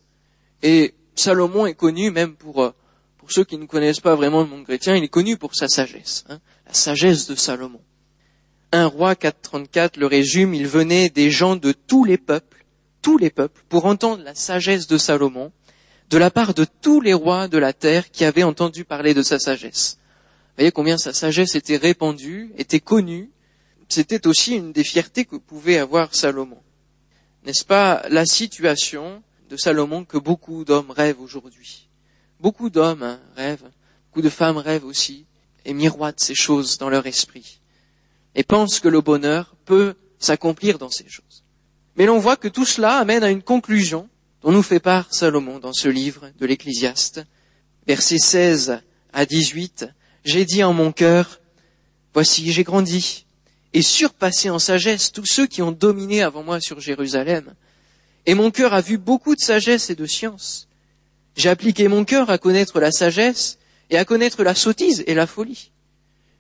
Et 0.62 0.94
Salomon 1.16 1.66
est 1.66 1.76
connu 1.76 2.12
même 2.12 2.36
pour, 2.36 2.64
euh, 2.64 2.74
pour 3.18 3.32
ceux 3.32 3.44
qui 3.44 3.58
ne 3.58 3.66
connaissent 3.66 4.00
pas 4.00 4.16
vraiment 4.16 4.42
le 4.42 4.48
monde 4.48 4.64
chrétien, 4.64 4.96
il 4.96 5.04
est 5.04 5.10
connu 5.10 5.38
pour 5.38 5.56
sa 5.56 5.68
sagesse, 5.68 6.26
hein, 6.30 6.40
la 6.66 6.74
sagesse 6.74 7.28
de 7.28 7.36
Salomon. 7.36 7.82
Un 8.74 8.86
roi 8.88 9.16
434 9.16 9.96
le 9.96 10.08
résume, 10.08 10.54
il 10.54 10.68
venait 10.68 11.10
des 11.10 11.32
gens 11.32 11.56
de 11.56 11.72
tous 11.72 12.04
les 12.04 12.18
peuples, 12.18 12.66
tous 13.02 13.18
les 13.18 13.30
peuples, 13.30 13.64
pour 13.70 13.86
entendre 13.86 14.24
la 14.24 14.36
sagesse 14.36 14.88
de 14.88 14.98
Salomon, 14.98 15.54
de 16.10 16.18
la 16.18 16.30
part 16.32 16.54
de 16.54 16.66
tous 16.82 17.00
les 17.00 17.14
rois 17.14 17.48
de 17.48 17.58
la 17.58 17.72
terre 17.72 18.12
qui 18.12 18.26
avaient 18.26 18.44
entendu 18.44 18.84
parler 18.84 19.14
de 19.14 19.22
sa 19.22 19.40
sagesse. 19.40 20.00
Vous 20.02 20.56
voyez 20.58 20.72
combien 20.72 20.98
sa 20.98 21.14
sagesse 21.14 21.56
était 21.56 21.78
répandue, 21.78 22.52
était 22.58 22.82
connue. 22.82 23.30
C'était 23.88 24.28
aussi 24.28 24.56
une 24.56 24.74
des 24.74 24.84
fiertés 24.84 25.24
que 25.24 25.38
pouvait 25.38 25.78
avoir 25.78 26.14
Salomon. 26.14 26.62
N'est-ce 27.46 27.64
pas 27.64 28.04
la 28.10 28.26
situation 28.26 29.24
de 29.50 29.56
Salomon 29.56 30.04
que 30.04 30.18
beaucoup 30.18 30.66
d'hommes 30.66 30.92
rêvent 30.92 31.22
aujourd'hui? 31.22 31.88
Beaucoup 32.42 32.70
d'hommes 32.70 33.04
hein, 33.04 33.22
rêvent, 33.38 33.72
beaucoup 34.10 34.22
de 34.22 34.30
femmes 34.30 34.58
rêvent 34.58 34.86
aussi 34.86 35.26
et 35.64 35.74
miroitent 35.74 36.20
ces 36.20 36.36
choses 36.36 36.78
dans 36.78 36.90
leur 36.90 37.08
esprit 37.08 37.57
et 38.38 38.44
pensent 38.44 38.80
que 38.80 38.88
le 38.88 39.02
bonheur 39.02 39.56
peut 39.66 39.96
s'accomplir 40.20 40.78
dans 40.78 40.92
ces 40.92 41.10
choses. 41.10 41.44
Mais 41.98 42.06
l'on 42.06 42.20
voit 42.20 42.38
que 42.38 42.48
tout 42.48 42.66
cela 42.66 42.98
amène 42.98 43.24
à 43.24 43.32
une 43.32 43.42
conclusion 43.42 44.08
dont 44.44 44.52
nous 44.52 44.64
fait 44.64 44.80
part 44.80 45.08
Salomon 45.12 45.58
dans 45.58 45.74
ce 45.74 45.90
livre 45.90 46.30
de 46.40 46.46
l'Ecclésiaste, 46.46 47.26
versets 47.88 48.20
16 48.20 48.80
à 49.12 49.26
18. 49.26 49.88
J'ai 50.24 50.46
dit 50.46 50.64
en 50.64 50.72
mon 50.72 50.92
cœur, 50.92 51.42
voici, 52.14 52.52
j'ai 52.52 52.64
grandi 52.64 53.26
et 53.74 53.82
surpassé 53.82 54.52
en 54.52 54.60
sagesse 54.60 55.12
tous 55.12 55.26
ceux 55.26 55.48
qui 55.48 55.64
ont 55.64 55.72
dominé 55.72 56.22
avant 56.22 56.44
moi 56.44 56.62
sur 56.62 56.80
Jérusalem. 56.80 57.56
Et 58.28 58.36
mon 58.36 58.52
cœur 58.52 58.74
a 58.76 58.82
vu 58.82 59.00
beaucoup 59.00 59.36
de 59.36 59.42
sagesse 59.42 59.90
et 59.90 59.96
de 59.96 60.06
science. 60.06 60.68
J'ai 61.36 61.50
appliqué 61.50 61.88
mon 61.88 62.06
cœur 62.06 62.30
à 62.30 62.38
connaître 62.38 62.80
la 62.80 62.92
sagesse 62.92 63.58
et 63.90 63.98
à 63.98 64.06
connaître 64.06 64.44
la 64.44 64.54
sottise 64.54 65.04
et 65.08 65.16
la 65.16 65.26
folie. 65.26 65.72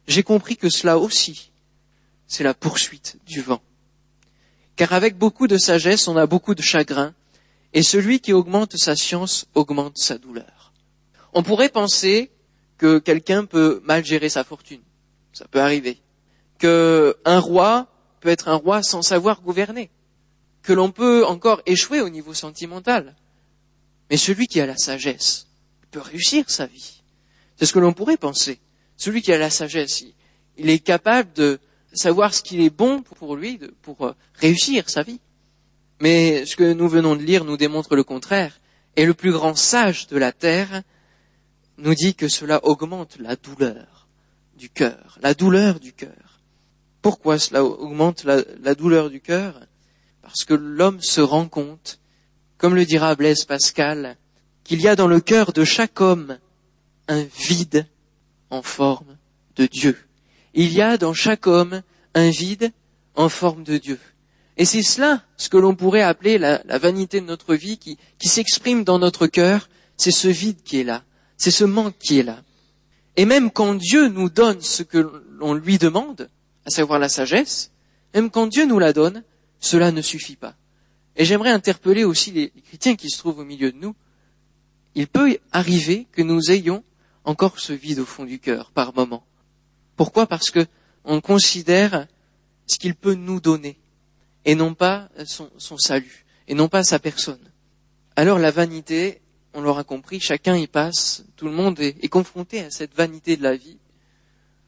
J'ai 0.07 0.23
compris 0.23 0.57
que 0.57 0.69
cela 0.69 0.99
aussi, 0.99 1.51
c'est 2.27 2.43
la 2.43 2.53
poursuite 2.53 3.17
du 3.25 3.41
vent. 3.41 3.61
Car 4.75 4.93
avec 4.93 5.17
beaucoup 5.17 5.47
de 5.47 5.57
sagesse, 5.57 6.07
on 6.07 6.17
a 6.17 6.27
beaucoup 6.27 6.53
de 6.53 6.61
chagrin, 6.61 7.13
et 7.73 7.83
celui 7.83 8.19
qui 8.19 8.33
augmente 8.33 8.77
sa 8.77 8.95
science 8.95 9.47
augmente 9.55 9.97
sa 9.97 10.17
douleur. 10.17 10.73
On 11.33 11.43
pourrait 11.43 11.69
penser 11.69 12.31
que 12.77 12.99
quelqu'un 12.99 13.45
peut 13.45 13.81
mal 13.83 14.05
gérer 14.05 14.29
sa 14.29 14.43
fortune. 14.43 14.81
Ça 15.33 15.45
peut 15.47 15.61
arriver. 15.61 15.99
Que 16.59 17.17
un 17.25 17.39
roi 17.39 17.87
peut 18.19 18.29
être 18.29 18.47
un 18.47 18.55
roi 18.55 18.83
sans 18.83 19.01
savoir 19.01 19.41
gouverner, 19.41 19.89
que 20.63 20.73
l'on 20.73 20.91
peut 20.91 21.25
encore 21.25 21.61
échouer 21.65 22.01
au 22.01 22.09
niveau 22.09 22.33
sentimental. 22.33 23.15
Mais 24.09 24.17
celui 24.17 24.47
qui 24.47 24.59
a 24.59 24.65
la 24.65 24.77
sagesse 24.77 25.47
peut 25.91 26.01
réussir 26.01 26.49
sa 26.49 26.65
vie. 26.65 27.01
C'est 27.57 27.65
ce 27.65 27.73
que 27.73 27.79
l'on 27.79 27.93
pourrait 27.93 28.17
penser. 28.17 28.59
Celui 28.95 29.21
qui 29.21 29.31
a 29.33 29.37
la 29.37 29.49
sagesse, 29.49 30.03
il 30.57 30.69
est 30.69 30.79
capable 30.79 31.33
de 31.33 31.59
savoir 31.97 32.33
ce 32.33 32.41
qu'il 32.41 32.61
est 32.61 32.69
bon 32.69 33.01
pour 33.01 33.35
lui, 33.35 33.59
pour 33.81 34.05
euh, 34.05 34.15
réussir 34.35 34.89
sa 34.89 35.03
vie. 35.03 35.19
Mais 35.99 36.45
ce 36.45 36.55
que 36.55 36.73
nous 36.73 36.87
venons 36.87 37.15
de 37.15 37.23
lire 37.23 37.43
nous 37.43 37.57
démontre 37.57 37.95
le 37.95 38.03
contraire. 38.03 38.59
Et 38.95 39.05
le 39.05 39.13
plus 39.13 39.31
grand 39.31 39.55
sage 39.55 40.07
de 40.07 40.17
la 40.17 40.31
terre 40.31 40.83
nous 41.77 41.93
dit 41.93 42.15
que 42.15 42.27
cela 42.27 42.63
augmente 42.63 43.17
la 43.19 43.35
douleur 43.35 44.07
du 44.57 44.69
cœur, 44.69 45.19
la 45.21 45.33
douleur 45.33 45.79
du 45.79 45.93
cœur. 45.93 46.41
Pourquoi 47.01 47.37
cela 47.37 47.63
augmente 47.63 48.23
la, 48.23 48.41
la 48.61 48.75
douleur 48.75 49.09
du 49.09 49.21
cœur? 49.21 49.59
Parce 50.21 50.45
que 50.45 50.55
l'homme 50.55 51.01
se 51.01 51.21
rend 51.21 51.47
compte, 51.47 51.99
comme 52.57 52.75
le 52.75 52.85
dira 52.85 53.15
Blaise 53.15 53.45
Pascal, 53.45 54.17
qu'il 54.63 54.81
y 54.81 54.87
a 54.87 54.95
dans 54.95 55.07
le 55.07 55.21
cœur 55.21 55.53
de 55.53 55.63
chaque 55.63 56.01
homme 56.01 56.37
un 57.07 57.23
vide 57.23 57.85
en 58.49 58.61
forme 58.61 59.17
de 59.55 59.65
Dieu. 59.65 60.06
Il 60.59 60.73
y 60.73 60.81
a 60.81 60.97
dans 60.97 61.13
chaque 61.13 61.45
homme 61.45 61.83
un 62.15 62.31
vide 62.31 62.71
en 63.13 63.29
forme 63.29 63.63
de 63.63 63.77
Dieu. 63.77 63.99
Et 64.57 64.65
c'est 64.65 64.81
cela, 64.81 65.23
ce 65.37 65.49
que 65.49 65.57
l'on 65.57 65.75
pourrait 65.75 66.01
appeler 66.01 66.39
la, 66.39 66.63
vanité 66.79 67.21
de 67.21 67.27
notre 67.27 67.53
vie 67.53 67.77
qui, 67.77 67.99
s'exprime 68.19 68.83
dans 68.83 68.97
notre 68.97 69.27
cœur, 69.27 69.69
c'est 69.97 70.09
ce 70.09 70.27
vide 70.27 70.63
qui 70.63 70.79
est 70.79 70.83
là, 70.83 71.03
c'est 71.37 71.51
ce 71.51 71.63
manque 71.63 71.99
qui 71.99 72.17
est 72.17 72.23
là. 72.23 72.41
Et 73.17 73.25
même 73.25 73.51
quand 73.51 73.75
Dieu 73.75 74.07
nous 74.07 74.31
donne 74.31 74.59
ce 74.61 74.81
que 74.81 75.23
l'on 75.29 75.53
lui 75.53 75.77
demande, 75.77 76.27
à 76.65 76.71
savoir 76.71 76.97
la 76.97 77.07
sagesse, 77.07 77.69
même 78.15 78.31
quand 78.31 78.47
Dieu 78.47 78.65
nous 78.65 78.79
la 78.79 78.93
donne, 78.93 79.23
cela 79.59 79.91
ne 79.91 80.01
suffit 80.01 80.37
pas. 80.37 80.55
Et 81.17 81.23
j'aimerais 81.23 81.51
interpeller 81.51 82.03
aussi 82.03 82.31
les, 82.31 82.51
les 82.55 82.61
chrétiens 82.63 82.95
qui 82.95 83.11
se 83.11 83.19
trouvent 83.19 83.37
au 83.37 83.45
milieu 83.45 83.71
de 83.71 83.77
nous. 83.77 83.93
Il 84.95 85.05
peut 85.05 85.37
arriver 85.51 86.07
que 86.13 86.23
nous 86.23 86.49
ayons 86.49 86.83
encore 87.25 87.59
ce 87.59 87.73
vide 87.73 87.99
au 87.99 88.05
fond 88.05 88.25
du 88.25 88.39
cœur 88.39 88.71
par 88.71 88.95
moment. 88.95 89.23
Pourquoi 89.97 90.27
Parce 90.27 90.51
que 90.51 90.65
on 91.03 91.19
considère 91.19 92.07
ce 92.67 92.77
qu'il 92.77 92.95
peut 92.95 93.15
nous 93.15 93.41
donner 93.41 93.77
et 94.45 94.55
non 94.55 94.73
pas 94.73 95.09
son, 95.25 95.77
salut, 95.77 96.25
et 96.47 96.53
non 96.53 96.69
pas 96.69 96.83
sa 96.83 96.99
personne. 96.99 97.51
Alors 98.15 98.39
la 98.39 98.51
vanité, 98.51 99.21
on 99.53 99.61
l'aura 99.61 99.83
compris, 99.83 100.19
chacun 100.19 100.55
y 100.55 100.67
passe, 100.67 101.25
tout 101.35 101.45
le 101.45 101.51
monde 101.51 101.79
est, 101.79 102.07
confronté 102.07 102.61
à 102.61 102.71
cette 102.71 102.95
vanité 102.95 103.35
de 103.35 103.43
la 103.43 103.57
vie, 103.57 103.77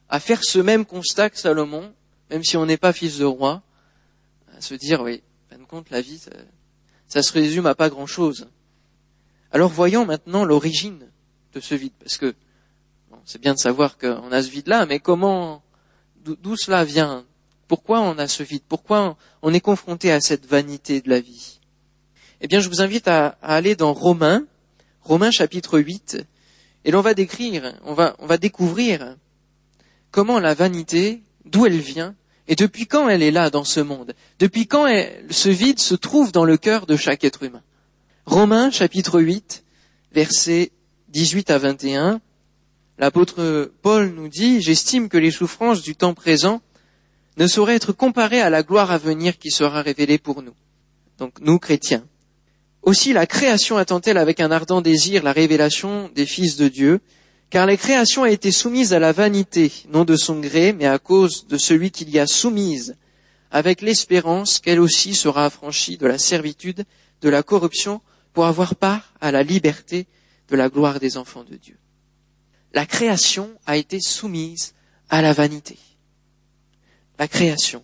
à 0.09 0.19
faire 0.19 0.43
ce 0.43 0.59
même 0.59 0.85
constat 0.85 1.29
que 1.29 1.39
Salomon, 1.39 1.93
même 2.29 2.43
si 2.43 2.57
on 2.57 2.65
n'est 2.65 2.77
pas 2.77 2.91
fils 2.91 3.19
de 3.19 3.25
roi, 3.25 3.63
à 4.57 4.61
se 4.61 4.73
dire, 4.73 5.01
oui, 5.01 5.21
fin 5.49 5.57
de 5.57 5.63
compte, 5.63 5.89
la 5.91 6.01
vie, 6.01 6.19
ça, 7.07 7.23
se 7.23 7.33
résume 7.33 7.65
à 7.65 7.75
pas 7.75 7.89
grand-chose. 7.89 8.49
Alors 9.51 9.69
voyons 9.69 10.05
maintenant 10.05 10.43
l'origine 10.43 11.09
de 11.53 11.59
ce 11.59 11.75
vide, 11.75 11.93
parce 11.99 12.17
que 12.17 12.35
c'est 13.25 13.41
bien 13.41 13.53
de 13.53 13.59
savoir 13.59 13.97
qu'on 13.97 14.31
a 14.31 14.41
ce 14.41 14.49
vide-là, 14.49 14.85
mais 14.85 14.99
comment, 14.99 15.61
d'où 16.23 16.55
cela 16.55 16.83
vient? 16.83 17.25
Pourquoi 17.67 18.01
on 18.01 18.17
a 18.17 18.27
ce 18.27 18.43
vide? 18.43 18.63
Pourquoi 18.67 19.17
on 19.41 19.53
est 19.53 19.59
confronté 19.59 20.11
à 20.11 20.21
cette 20.21 20.45
vanité 20.45 21.01
de 21.01 21.09
la 21.09 21.19
vie? 21.19 21.59
Eh 22.41 22.47
bien, 22.47 22.59
je 22.59 22.69
vous 22.69 22.81
invite 22.81 23.07
à, 23.07 23.37
aller 23.41 23.75
dans 23.75 23.93
Romains, 23.93 24.45
Romains 25.01 25.31
chapitre 25.31 25.79
8, 25.79 26.25
et 26.85 26.91
l'on 26.91 27.01
va 27.01 27.13
décrire, 27.13 27.73
on 27.83 27.93
va, 27.93 28.15
on 28.19 28.25
va 28.25 28.37
découvrir 28.37 29.17
comment 30.11 30.39
la 30.39 30.53
vanité, 30.53 31.21
d'où 31.45 31.65
elle 31.65 31.77
vient, 31.77 32.15
et 32.47 32.55
depuis 32.55 32.87
quand 32.87 33.07
elle 33.09 33.21
est 33.21 33.31
là 33.31 33.49
dans 33.49 33.63
ce 33.63 33.79
monde? 33.79 34.13
Depuis 34.39 34.65
quand 34.65 34.87
ce 35.29 35.49
vide 35.49 35.79
se 35.79 35.93
trouve 35.93 36.31
dans 36.31 36.45
le 36.45 36.57
cœur 36.57 36.87
de 36.87 36.95
chaque 36.95 37.23
être 37.23 37.43
humain? 37.43 37.61
Romains 38.25 38.71
chapitre 38.71 39.19
8, 39.21 39.63
versets 40.11 40.71
18 41.09 41.51
à 41.51 41.57
21, 41.57 42.21
l'apôtre 42.99 43.71
Paul 43.81 44.13
nous 44.15 44.27
dit, 44.27 44.61
J'estime 44.61 45.09
que 45.09 45.17
les 45.17 45.31
souffrances 45.31 45.81
du 45.81 45.95
temps 45.95 46.13
présent 46.13 46.61
ne 47.37 47.47
saurait 47.47 47.75
être 47.75 47.93
comparé 47.93 48.41
à 48.41 48.49
la 48.49 48.61
gloire 48.61 48.91
à 48.91 48.97
venir 48.97 49.39
qui 49.39 49.49
sera 49.49 49.81
révélée 49.81 50.17
pour 50.17 50.43
nous. 50.43 50.53
Donc 51.17 51.39
nous, 51.41 51.57
chrétiens. 51.57 52.05
Aussi 52.81 53.13
la 53.13 53.25
création 53.25 53.77
attend-elle 53.77 54.17
avec 54.17 54.39
un 54.39 54.51
ardent 54.51 54.81
désir 54.81 55.23
la 55.23 55.31
révélation 55.31 56.09
des 56.15 56.25
fils 56.25 56.57
de 56.57 56.67
Dieu, 56.67 56.99
car 57.49 57.65
la 57.65 57.77
création 57.77 58.23
a 58.23 58.29
été 58.29 58.51
soumise 58.51 58.93
à 58.93 58.99
la 58.99 59.11
vanité, 59.11 59.71
non 59.91 60.05
de 60.05 60.15
son 60.15 60.39
gré, 60.39 60.73
mais 60.73 60.85
à 60.85 60.99
cause 60.99 61.47
de 61.47 61.57
celui 61.57 61.91
qui 61.91 62.05
l'y 62.05 62.19
a 62.19 62.27
soumise, 62.27 62.95
avec 63.51 63.81
l'espérance 63.81 64.59
qu'elle 64.59 64.79
aussi 64.79 65.15
sera 65.15 65.45
affranchie 65.45 65.97
de 65.97 66.07
la 66.07 66.17
servitude, 66.17 66.85
de 67.21 67.29
la 67.29 67.43
corruption, 67.43 68.01
pour 68.33 68.45
avoir 68.45 68.75
part 68.75 69.13
à 69.19 69.31
la 69.31 69.43
liberté 69.43 70.05
de 70.49 70.55
la 70.55 70.69
gloire 70.69 70.99
des 70.99 71.17
enfants 71.17 71.43
de 71.43 71.55
Dieu. 71.55 71.77
La 72.73 72.85
création 72.85 73.51
a 73.65 73.77
été 73.77 73.99
soumise 73.99 74.73
à 75.09 75.21
la 75.21 75.33
vanité 75.33 75.77
la 77.19 77.27
création. 77.27 77.83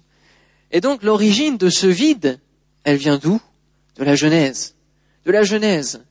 Et 0.71 0.81
donc 0.81 1.03
l'origine 1.03 1.57
de 1.57 1.69
ce 1.69 1.85
vide, 1.85 2.39
elle 2.83 2.97
vient 2.97 3.17
d'où? 3.17 3.39
De 3.97 4.03
la 4.03 4.15
Genèse. 4.15 4.75
De 5.25 5.31
la 5.31 5.43
Genèse. 5.43 6.03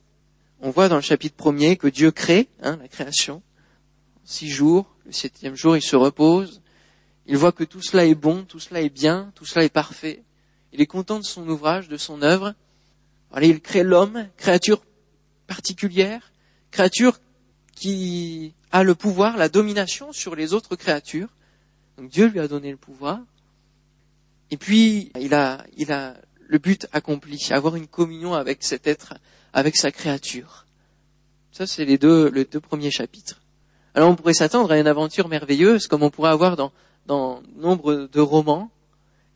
On 0.61 0.71
voit 0.71 0.89
dans 0.89 0.97
le 0.97 1.03
chapitre 1.03 1.35
premier 1.35 1.77
que 1.77 1.89
Dieu 1.89 2.11
crée 2.11 2.49
hein, 2.63 2.77
la 2.81 2.89
création. 2.89 3.43
Six 4.25 4.49
jours, 4.49 4.95
le 5.05 5.13
septième 5.13 5.57
jour, 5.57 5.77
il 5.77 5.83
se 5.83 5.97
repose. 5.97 6.63
Il 7.27 7.37
voit 7.37 7.53
que 7.53 7.65
tout 7.65 7.83
cela 7.83 8.07
est 8.07 8.15
bon, 8.15 8.45
tout 8.45 8.61
cela 8.61 8.81
est 8.81 8.91
bien, 8.91 9.33
tout 9.35 9.45
cela 9.45 9.65
est 9.65 9.73
parfait. 9.73 10.23
Il 10.73 10.81
est 10.81 10.87
content 10.87 11.19
de 11.19 11.25
son 11.25 11.47
ouvrage, 11.49 11.89
de 11.89 11.97
son 11.97 12.23
œuvre. 12.23 12.55
Il 13.41 13.61
crée 13.61 13.83
l'homme, 13.83 14.29
créature 14.37 14.85
particulière, 15.47 16.33
créature 16.71 17.19
qui 17.75 18.55
a 18.75 18.83
le 18.83 18.97
pouvoir, 18.97 19.37
la 19.37 19.49
domination 19.49 20.13
sur 20.13 20.35
les 20.35 20.53
autres 20.53 20.75
créatures. 20.75 21.29
Donc 21.97 22.11
Dieu 22.11 22.27
lui 22.27 22.41
a 22.41 22.49
donné 22.49 22.73
le 22.73 22.77
pouvoir. 22.77 23.21
Et 24.51 24.57
puis, 24.57 25.13
il 25.19 25.33
a, 25.33 25.65
il 25.77 25.93
a 25.93 26.17
le 26.41 26.59
but 26.59 26.89
accompli, 26.91 27.41
avoir 27.51 27.77
une 27.77 27.87
communion 27.87 28.35
avec 28.35 28.65
cet 28.65 28.89
être, 28.89 29.15
avec 29.53 29.77
sa 29.77 29.93
créature. 29.93 30.67
Ça, 31.53 31.69
c'est 31.69 31.85
les 31.85 31.99
deux, 31.99 32.29
les 32.31 32.47
deux 32.47 32.59
premiers 32.59 32.91
chapitres. 32.91 33.41
Alors, 33.95 34.11
on 34.11 34.17
pourrait 34.17 34.35
s'attendre 34.35 34.73
à 34.73 34.79
une 34.79 34.89
aventure 34.89 35.29
merveilleuse, 35.29 35.87
comme 35.87 36.03
on 36.03 36.11
pourrait 36.11 36.33
avoir 36.33 36.57
dans, 36.57 36.73
dans 37.07 37.45
nombre 37.55 38.09
de 38.13 38.21
romans. 38.21 38.73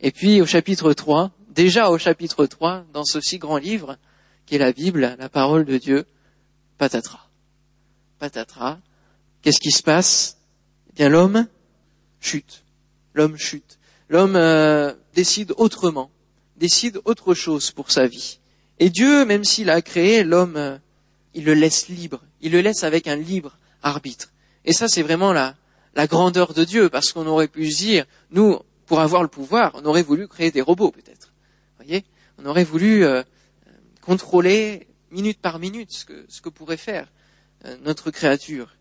Et 0.01 0.11
puis, 0.11 0.41
au 0.41 0.45
chapitre 0.45 0.91
3, 0.91 1.31
déjà 1.47 1.89
au 1.91 1.97
chapitre 1.97 2.45
3, 2.45 2.83
dans 2.91 3.05
ce 3.05 3.21
si 3.21 3.37
grand 3.37 3.57
livre, 3.57 3.95
qui 4.45 4.55
est 4.55 4.59
la 4.59 4.73
Bible, 4.73 5.15
la 5.17 5.29
parole 5.29 5.63
de 5.63 5.77
Dieu, 5.77 6.05
patatras. 6.77 7.29
Patatras. 8.19 8.79
Qu'est-ce 9.41 9.59
qui 9.59 9.71
se 9.71 9.83
passe? 9.83 10.37
Eh 10.89 10.93
bien, 10.93 11.09
l'homme 11.09 11.47
chute. 12.19 12.63
L'homme 13.13 13.37
chute. 13.37 13.79
L'homme 14.09 14.35
euh, 14.35 14.93
décide 15.13 15.53
autrement, 15.57 16.09
décide 16.57 16.99
autre 17.05 17.33
chose 17.33 17.71
pour 17.71 17.91
sa 17.91 18.07
vie. 18.07 18.39
Et 18.79 18.89
Dieu, 18.89 19.23
même 19.25 19.43
s'il 19.43 19.69
a 19.69 19.81
créé 19.81 20.23
l'homme, 20.23 20.57
euh, 20.57 20.77
il 21.33 21.45
le 21.45 21.53
laisse 21.53 21.87
libre. 21.89 22.23
Il 22.41 22.51
le 22.51 22.61
laisse 22.61 22.83
avec 22.83 23.07
un 23.07 23.15
libre 23.15 23.57
arbitre. 23.83 24.33
Et 24.65 24.73
ça, 24.73 24.87
c'est 24.87 25.03
vraiment 25.03 25.31
la, 25.31 25.55
la 25.95 26.07
grandeur 26.07 26.53
de 26.53 26.63
Dieu, 26.63 26.89
parce 26.89 27.13
qu'on 27.13 27.27
aurait 27.27 27.47
pu 27.47 27.67
dire, 27.67 28.05
nous, 28.31 28.59
pour 28.87 28.99
avoir 28.99 29.21
le 29.21 29.29
pouvoir, 29.29 29.71
on 29.75 29.85
aurait 29.85 30.03
voulu 30.03 30.27
créer 30.27 30.51
des 30.51 30.61
robots, 30.61 30.91
peut-être. 30.91 31.33
Voyez, 31.77 32.03
on 32.39 32.45
aurait 32.45 32.63
voulu 32.63 33.05
euh, 33.05 33.23
contrôler 34.01 34.87
minute 35.11 35.39
par 35.39 35.59
minute 35.59 35.91
ce 35.91 36.05
que, 36.05 36.25
ce 36.27 36.41
que 36.41 36.49
pourrait 36.49 36.77
faire 36.77 37.07
notre 37.83 38.09
créature. 38.09 38.73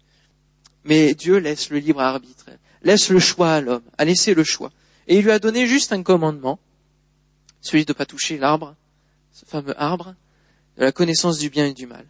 Mais 0.88 1.14
Dieu 1.14 1.36
laisse 1.36 1.70
le 1.70 1.78
libre 1.78 2.00
arbitre 2.00 2.46
laisse 2.82 3.10
le 3.10 3.18
choix 3.18 3.54
à 3.54 3.60
l'homme, 3.60 3.82
a 3.96 4.04
laissé 4.04 4.34
le 4.34 4.44
choix. 4.44 4.72
Et 5.06 5.18
il 5.18 5.24
lui 5.24 5.30
a 5.30 5.38
donné 5.38 5.66
juste 5.66 5.92
un 5.92 6.02
commandement, 6.02 6.58
celui 7.60 7.84
de 7.84 7.92
ne 7.92 7.96
pas 7.96 8.06
toucher 8.06 8.38
l'arbre, 8.38 8.76
ce 9.32 9.44
fameux 9.46 9.80
arbre, 9.80 10.14
de 10.76 10.84
la 10.84 10.92
connaissance 10.92 11.38
du 11.38 11.50
bien 11.50 11.66
et 11.66 11.74
du 11.74 11.86
mal. 11.86 12.06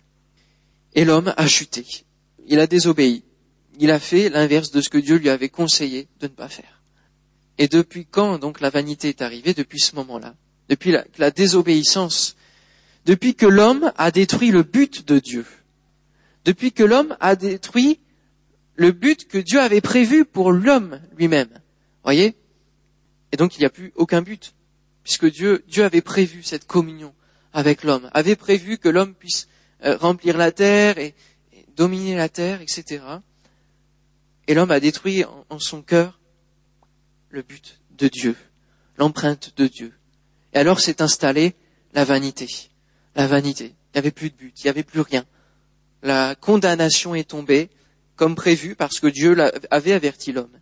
Et 0.94 1.04
l'homme 1.04 1.32
a 1.36 1.46
chuté. 1.46 1.84
Il 2.46 2.60
a 2.60 2.66
désobéi. 2.66 3.24
Il 3.78 3.90
a 3.90 4.00
fait 4.00 4.28
l'inverse 4.28 4.70
de 4.70 4.80
ce 4.80 4.88
que 4.88 4.98
Dieu 4.98 5.16
lui 5.16 5.28
avait 5.28 5.48
conseillé 5.48 6.08
de 6.20 6.26
ne 6.26 6.32
pas 6.32 6.48
faire. 6.48 6.82
Et 7.58 7.68
depuis 7.68 8.06
quand 8.06 8.38
donc 8.38 8.60
la 8.60 8.70
vanité 8.70 9.08
est 9.08 9.22
arrivée? 9.22 9.54
Depuis 9.54 9.80
ce 9.80 9.94
moment-là. 9.96 10.34
Depuis 10.68 10.90
la, 10.90 11.04
la 11.18 11.30
désobéissance. 11.30 12.36
Depuis 13.06 13.34
que 13.34 13.46
l'homme 13.46 13.92
a 13.96 14.10
détruit 14.10 14.50
le 14.50 14.62
but 14.62 15.06
de 15.06 15.18
Dieu. 15.18 15.46
Depuis 16.44 16.72
que 16.72 16.82
l'homme 16.82 17.16
a 17.20 17.36
détruit 17.36 18.00
le 18.78 18.92
but 18.92 19.26
que 19.26 19.38
Dieu 19.38 19.60
avait 19.60 19.80
prévu 19.80 20.24
pour 20.24 20.52
l'homme 20.52 21.00
lui-même. 21.16 21.50
Voyez? 22.04 22.36
Et 23.32 23.36
donc 23.36 23.56
il 23.56 23.58
n'y 23.58 23.66
a 23.66 23.70
plus 23.70 23.92
aucun 23.96 24.22
but, 24.22 24.54
puisque 25.02 25.26
Dieu, 25.26 25.64
Dieu 25.66 25.84
avait 25.84 26.00
prévu 26.00 26.44
cette 26.44 26.64
communion 26.64 27.12
avec 27.52 27.82
l'homme, 27.82 28.08
avait 28.14 28.36
prévu 28.36 28.78
que 28.78 28.88
l'homme 28.88 29.14
puisse 29.14 29.48
euh, 29.84 29.96
remplir 29.96 30.38
la 30.38 30.52
terre 30.52 30.96
et, 30.98 31.14
dominer 31.76 32.16
la 32.16 32.28
terre, 32.28 32.60
etc. 32.60 33.02
Et 34.46 34.54
l'homme 34.54 34.70
a 34.70 34.80
détruit 34.80 35.24
en, 35.24 35.58
son 35.58 35.82
cœur 35.82 36.20
le 37.30 37.42
but 37.42 37.80
de 37.90 38.08
Dieu, 38.08 38.36
l'empreinte 38.96 39.54
de 39.56 39.66
Dieu. 39.66 39.92
Et 40.54 40.58
alors 40.58 40.80
s'est 40.80 41.02
installée 41.02 41.54
la 41.94 42.04
vanité. 42.04 42.48
La 43.16 43.26
vanité. 43.26 43.66
Il 43.66 43.96
n'y 43.96 43.98
avait 43.98 44.10
plus 44.12 44.30
de 44.30 44.36
but, 44.36 44.54
il 44.60 44.66
n'y 44.66 44.70
avait 44.70 44.84
plus 44.84 45.00
rien. 45.00 45.24
La 46.02 46.36
condamnation 46.36 47.16
est 47.16 47.30
tombée 47.30 47.70
comme 48.18 48.34
prévu 48.34 48.74
parce 48.74 49.00
que 49.00 49.06
Dieu 49.06 49.34
avait 49.70 49.92
averti 49.92 50.32
l'homme. 50.32 50.58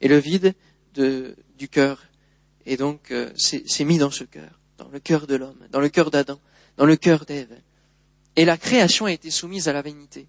Et 0.00 0.08
le 0.08 0.16
vide 0.16 0.54
du 0.94 1.68
cœur 1.68 2.02
et 2.64 2.76
donc 2.76 3.10
euh, 3.10 3.30
s'est 3.36 3.84
mis 3.84 3.98
dans 3.98 4.10
ce 4.10 4.24
cœur, 4.24 4.60
dans 4.78 4.88
le 4.88 5.00
cœur 5.00 5.26
de 5.26 5.34
l'homme, 5.34 5.66
dans 5.70 5.80
le 5.80 5.88
cœur 5.88 6.10
d'Adam, 6.10 6.40
dans 6.76 6.86
le 6.86 6.96
cœur 6.96 7.26
d'Ève. 7.26 7.54
Et 8.36 8.44
la 8.44 8.56
création 8.56 9.06
a 9.06 9.12
été 9.12 9.30
soumise 9.30 9.68
à 9.68 9.72
la 9.72 9.82
vanité. 9.82 10.28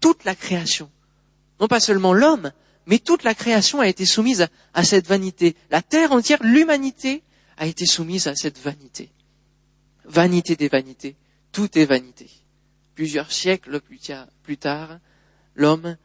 Toute 0.00 0.24
la 0.24 0.34
création. 0.34 0.90
Non 1.60 1.68
pas 1.68 1.80
seulement 1.80 2.14
l'homme, 2.14 2.52
mais 2.86 2.98
toute 2.98 3.22
la 3.22 3.34
création 3.34 3.80
a 3.80 3.88
été 3.88 4.06
soumise 4.06 4.48
à, 4.72 4.82
cette 4.82 5.06
vanité. 5.06 5.56
La 5.70 5.82
terre 5.82 6.12
entière, 6.12 6.42
l'humanité 6.42 7.22
a 7.58 7.66
été 7.66 7.86
soumise 7.86 8.28
à 8.28 8.34
cette 8.34 8.58
vanité. 8.58 9.10
Vanité 10.04 10.56
des 10.56 10.68
vanités. 10.68 11.16
Tout 11.52 11.78
est 11.78 11.84
vanité. 11.84 12.30
Plusieurs 12.94 13.30
siècles 13.30 13.80
plus 14.42 14.56
tard, 14.56 14.98
l'homme 15.54 15.96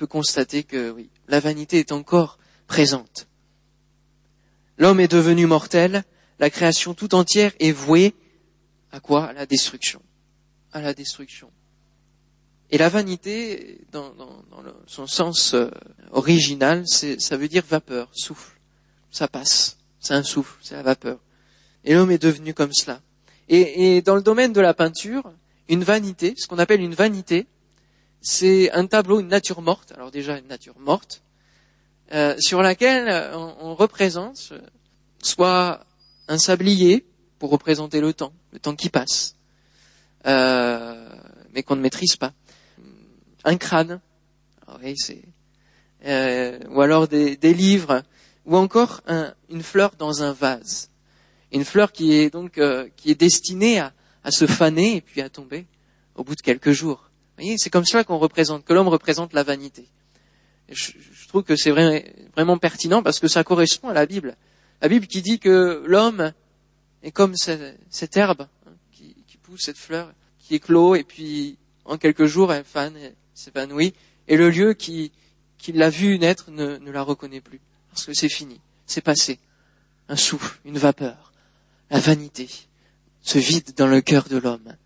peut 0.00 0.06
constater 0.06 0.64
que 0.64 0.90
oui, 0.90 1.10
la 1.28 1.40
vanité 1.40 1.78
est 1.78 1.92
encore 1.92 2.38
présente. 2.66 3.28
L'homme 4.78 4.98
est 4.98 5.12
devenu 5.12 5.44
mortel, 5.44 6.04
la 6.38 6.48
création 6.48 6.94
tout 6.94 7.14
entière 7.14 7.52
est 7.60 7.72
vouée 7.72 8.14
à 8.92 9.00
quoi? 9.00 9.26
À 9.26 9.34
la 9.34 9.44
destruction. 9.44 10.00
À 10.72 10.80
la 10.80 10.94
destruction. 10.94 11.50
Et 12.70 12.78
la 12.78 12.88
vanité, 12.88 13.82
dans, 13.92 14.14
son 14.86 15.06
sens 15.06 15.52
euh, 15.52 15.68
original, 16.12 16.84
ça 16.86 17.36
veut 17.36 17.48
dire 17.48 17.64
vapeur, 17.68 18.08
souffle. 18.12 18.58
Ça 19.10 19.28
passe. 19.28 19.76
C'est 19.98 20.14
un 20.14 20.22
souffle, 20.22 20.56
c'est 20.62 20.76
la 20.76 20.82
vapeur. 20.82 21.18
Et 21.84 21.92
l'homme 21.92 22.10
est 22.10 22.22
devenu 22.22 22.54
comme 22.54 22.72
cela. 22.72 23.02
Et, 23.50 24.00
dans 24.00 24.14
le 24.14 24.22
domaine 24.22 24.54
de 24.54 24.62
la 24.62 24.72
peinture, 24.72 25.30
une 25.68 25.84
vanité, 25.84 26.32
ce 26.38 26.46
qu'on 26.46 26.58
appelle 26.58 26.80
une 26.80 26.94
vanité, 26.94 27.46
c'est 28.20 28.70
un 28.72 28.86
tableau, 28.86 29.20
une 29.20 29.28
nature 29.28 29.62
morte. 29.62 29.92
Alors 29.96 30.10
déjà 30.10 30.38
une 30.38 30.46
nature 30.46 30.78
morte, 30.78 31.22
euh, 32.12 32.34
sur 32.38 32.62
laquelle 32.62 33.30
on, 33.34 33.54
on, 33.60 33.74
représente 33.74 34.52
soit 35.22 35.84
un 36.28 36.38
sablier 36.38 37.06
pour 37.38 37.50
représenter 37.50 38.00
le 38.00 38.12
temps, 38.12 38.32
le 38.52 38.58
temps 38.58 38.76
qui 38.76 38.90
passe, 38.90 39.34
euh, 40.26 41.08
mais 41.52 41.62
qu'on 41.62 41.76
ne 41.76 41.80
maîtrise 41.80 42.16
pas. 42.16 42.32
Un 43.44 43.56
crâne, 43.56 44.00
euh, 46.04 46.58
ou 46.68 46.80
alors 46.80 47.08
des, 47.08 47.36
livres, 47.54 48.02
ou 48.46 48.56
encore 48.56 49.00
un, 49.06 49.34
une 49.48 49.62
fleur 49.62 49.92
dans 49.98 50.22
un 50.22 50.32
vase, 50.32 50.90
une 51.52 51.64
fleur 51.64 51.92
qui 51.92 52.14
est 52.14 52.30
donc 52.30 52.58
euh, 52.58 52.88
qui 52.96 53.10
est 53.10 53.18
destinée 53.18 53.80
à, 53.80 53.92
à, 54.22 54.30
se 54.30 54.46
faner 54.46 54.96
et 54.96 55.00
puis 55.00 55.20
à 55.20 55.28
tomber 55.28 55.66
au 56.14 56.22
bout 56.22 56.36
de 56.36 56.42
quelques 56.42 56.72
jours. 56.72 57.09
C'est 57.56 57.70
comme 57.70 57.84
cela 57.84 58.04
qu'on 58.04 58.18
représente, 58.18 58.64
que 58.64 58.72
l'homme 58.72 58.88
représente 58.88 59.32
la 59.32 59.42
vanité. 59.42 59.86
je, 60.68 60.92
trouve 61.28 61.42
que 61.42 61.56
c'est 61.56 61.70
vrai, 61.70 62.14
vraiment 62.34 62.58
pertinent 62.58 63.02
parce 63.02 63.20
que 63.20 63.28
ça 63.28 63.44
correspond 63.44 63.88
à 63.88 63.94
la 63.94 64.06
Bible. 64.06 64.36
La 64.82 64.88
Bible 64.88 65.06
qui 65.06 65.22
dit 65.22 65.38
que 65.38 65.82
l'homme 65.86 66.32
est 67.02 67.12
comme 67.12 67.36
cette, 67.36 68.16
herbe 68.16 68.46
hein, 68.66 68.72
qui, 68.92 69.14
pousse, 69.42 69.60
cette 69.62 69.78
fleur 69.78 70.12
qui 70.38 70.56
éclot 70.56 70.94
et 70.94 71.04
puis 71.04 71.56
en 71.84 71.98
quelques 71.98 72.26
jours 72.26 72.52
elle 72.52 72.64
s'épanouit. 73.34 73.94
Et 74.28 74.36
le 74.36 74.50
lieu 74.50 74.74
qui, 74.74 75.12
l'a 75.72 75.90
vu 75.90 76.18
naître 76.18 76.50
ne, 76.50 76.78
ne 76.78 76.90
la 76.90 77.02
reconnaît 77.02 77.40
plus 77.40 77.60
parce 77.90 78.06
que 78.06 78.14
c'est 78.14 78.28
fini, 78.28 78.60
c'est 78.86 79.00
passé. 79.00 79.38
Un 80.08 80.16
souffle, 80.16 80.58
une 80.64 80.78
vapeur, 80.78 81.32
la 81.90 82.00
vanité, 82.00 82.48
ce 83.22 83.38
vide 83.38 83.74
dans 83.76 83.86
le 83.86 84.00
cœur 84.00 84.24
de 84.28 84.38
l'homme. 84.38 84.76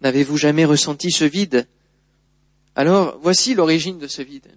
N'avez-vous 0.00 0.36
jamais 0.36 0.64
ressenti 0.64 1.10
ce 1.10 1.24
vide? 1.24 1.66
Alors, 2.74 3.18
voici 3.22 3.54
l'origine 3.54 3.98
de 3.98 4.06
ce 4.06 4.22
vide 4.22 4.50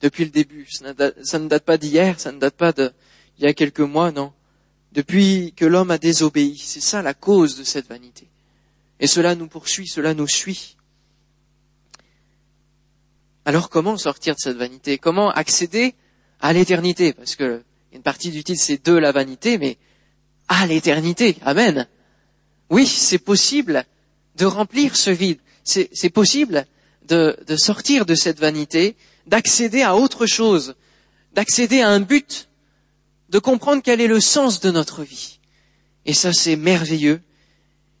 depuis 0.00 0.24
le 0.24 0.30
début. 0.30 0.66
Ça 0.70 1.38
ne 1.38 1.48
date 1.48 1.64
pas 1.64 1.78
d'hier, 1.78 2.18
ça 2.18 2.32
ne 2.32 2.38
date 2.38 2.56
pas 2.56 2.72
d'il 2.72 2.92
y 3.38 3.46
a 3.46 3.54
quelques 3.54 3.80
mois, 3.80 4.12
non. 4.12 4.32
Depuis 4.92 5.52
que 5.56 5.64
l'homme 5.64 5.90
a 5.90 5.98
désobéi, 5.98 6.58
c'est 6.58 6.80
ça 6.80 7.02
la 7.02 7.14
cause 7.14 7.56
de 7.56 7.64
cette 7.64 7.88
vanité. 7.88 8.26
Et 8.98 9.06
cela 9.06 9.34
nous 9.34 9.46
poursuit, 9.46 9.86
cela 9.86 10.14
nous 10.14 10.26
suit. 10.26 10.76
Alors 13.44 13.70
comment 13.70 13.96
sortir 13.96 14.34
de 14.34 14.40
cette 14.40 14.56
vanité? 14.56 14.98
Comment 14.98 15.30
accéder 15.30 15.94
à 16.40 16.52
l'éternité? 16.52 17.12
Parce 17.12 17.36
que 17.36 17.62
une 17.92 18.02
partie 18.02 18.30
du 18.30 18.44
titre 18.44 18.62
c'est 18.62 18.84
de 18.84 18.92
la 18.92 19.12
vanité, 19.12 19.58
mais 19.58 19.78
à 20.48 20.66
l'éternité. 20.66 21.36
Amen. 21.42 21.88
Oui, 22.68 22.86
c'est 22.86 23.18
possible 23.18 23.84
de 24.40 24.46
remplir 24.46 24.96
ce 24.96 25.10
vide. 25.10 25.38
C'est 25.62 26.10
possible 26.10 26.66
de, 27.06 27.36
sortir 27.56 28.06
de 28.06 28.14
cette 28.14 28.40
vanité 28.40 28.96
d'accéder 29.26 29.82
à 29.82 29.94
autre 29.94 30.26
chose, 30.26 30.74
d'accéder 31.34 31.82
à 31.82 31.90
un 31.90 32.00
but, 32.00 32.48
de 33.28 33.38
comprendre 33.38 33.82
quel 33.84 34.00
est 34.00 34.08
le 34.08 34.18
sens 34.18 34.60
de 34.60 34.70
notre 34.70 35.04
vie. 35.04 35.38
Et 36.06 36.14
ça, 36.14 36.32
c'est 36.32 36.56
merveilleux. 36.56 37.20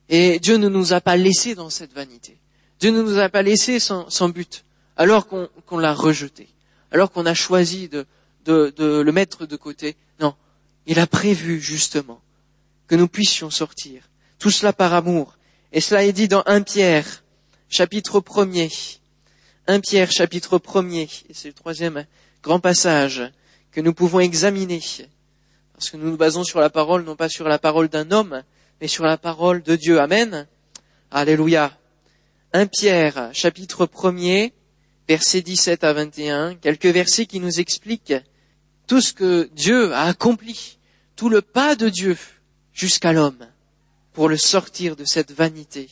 Et 0.08 0.40
Dieu 0.40 0.56
ne 0.56 0.68
nous 0.68 0.92
a 0.92 1.00
pas 1.00 1.16
laissés 1.16 1.54
dans 1.54 1.70
cette 1.70 1.92
vanité. 1.92 2.40
Dieu 2.80 2.90
ne 2.90 3.02
nous 3.02 3.18
a 3.18 3.28
pas 3.28 3.42
laissés 3.42 3.78
sans, 3.78 4.28
but, 4.30 4.64
alors 4.96 5.28
qu'on 5.28 5.78
l'a 5.78 5.92
rejeté, 5.92 6.48
alors 6.90 7.12
qu'on 7.12 7.26
a 7.26 7.34
choisi 7.34 7.88
de 7.88 8.06
le 8.46 9.10
mettre 9.12 9.44
de 9.44 9.56
côté. 9.56 9.94
Non, 10.18 10.34
il 10.86 10.98
a 10.98 11.06
prévu 11.06 11.60
justement 11.60 12.22
que 12.88 12.96
nous 12.96 13.08
puissions 13.08 13.50
sortir. 13.50 14.08
Tout 14.38 14.50
cela 14.50 14.72
par 14.72 14.94
amour. 14.94 15.36
Et 15.72 15.80
cela 15.80 16.04
est 16.04 16.12
dit 16.12 16.26
dans 16.26 16.42
1 16.46 16.62
Pierre, 16.62 17.22
chapitre 17.68 18.18
1er, 18.18 18.98
1 19.68 19.78
Pierre 19.80 20.10
chapitre 20.10 20.58
1er, 20.58 21.22
et 21.28 21.32
c'est 21.32 21.46
le 21.46 21.54
troisième 21.54 22.06
grand 22.42 22.58
passage 22.58 23.22
que 23.70 23.80
nous 23.80 23.94
pouvons 23.94 24.18
examiner, 24.18 24.80
parce 25.74 25.90
que 25.90 25.96
nous 25.96 26.10
nous 26.10 26.16
basons 26.16 26.42
sur 26.42 26.58
la 26.58 26.70
parole, 26.70 27.04
non 27.04 27.14
pas 27.14 27.28
sur 27.28 27.46
la 27.46 27.60
parole 27.60 27.88
d'un 27.88 28.10
homme, 28.10 28.42
mais 28.80 28.88
sur 28.88 29.04
la 29.04 29.16
parole 29.16 29.62
de 29.62 29.76
Dieu. 29.76 30.00
Amen. 30.00 30.48
Alléluia. 31.12 31.78
1 32.52 32.66
Pierre 32.66 33.30
chapitre 33.32 33.86
1er, 33.86 34.52
versets 35.06 35.42
17 35.42 35.84
à 35.84 35.92
21, 35.92 36.56
quelques 36.56 36.86
versets 36.86 37.26
qui 37.26 37.38
nous 37.38 37.60
expliquent 37.60 38.14
tout 38.88 39.00
ce 39.00 39.12
que 39.12 39.48
Dieu 39.54 39.92
a 39.94 40.06
accompli, 40.06 40.78
tout 41.14 41.28
le 41.28 41.42
pas 41.42 41.76
de 41.76 41.88
Dieu 41.88 42.18
jusqu'à 42.72 43.12
l'homme, 43.12 43.46
pour 44.12 44.28
le 44.28 44.36
sortir 44.36 44.96
de 44.96 45.04
cette 45.04 45.32
vanité, 45.32 45.88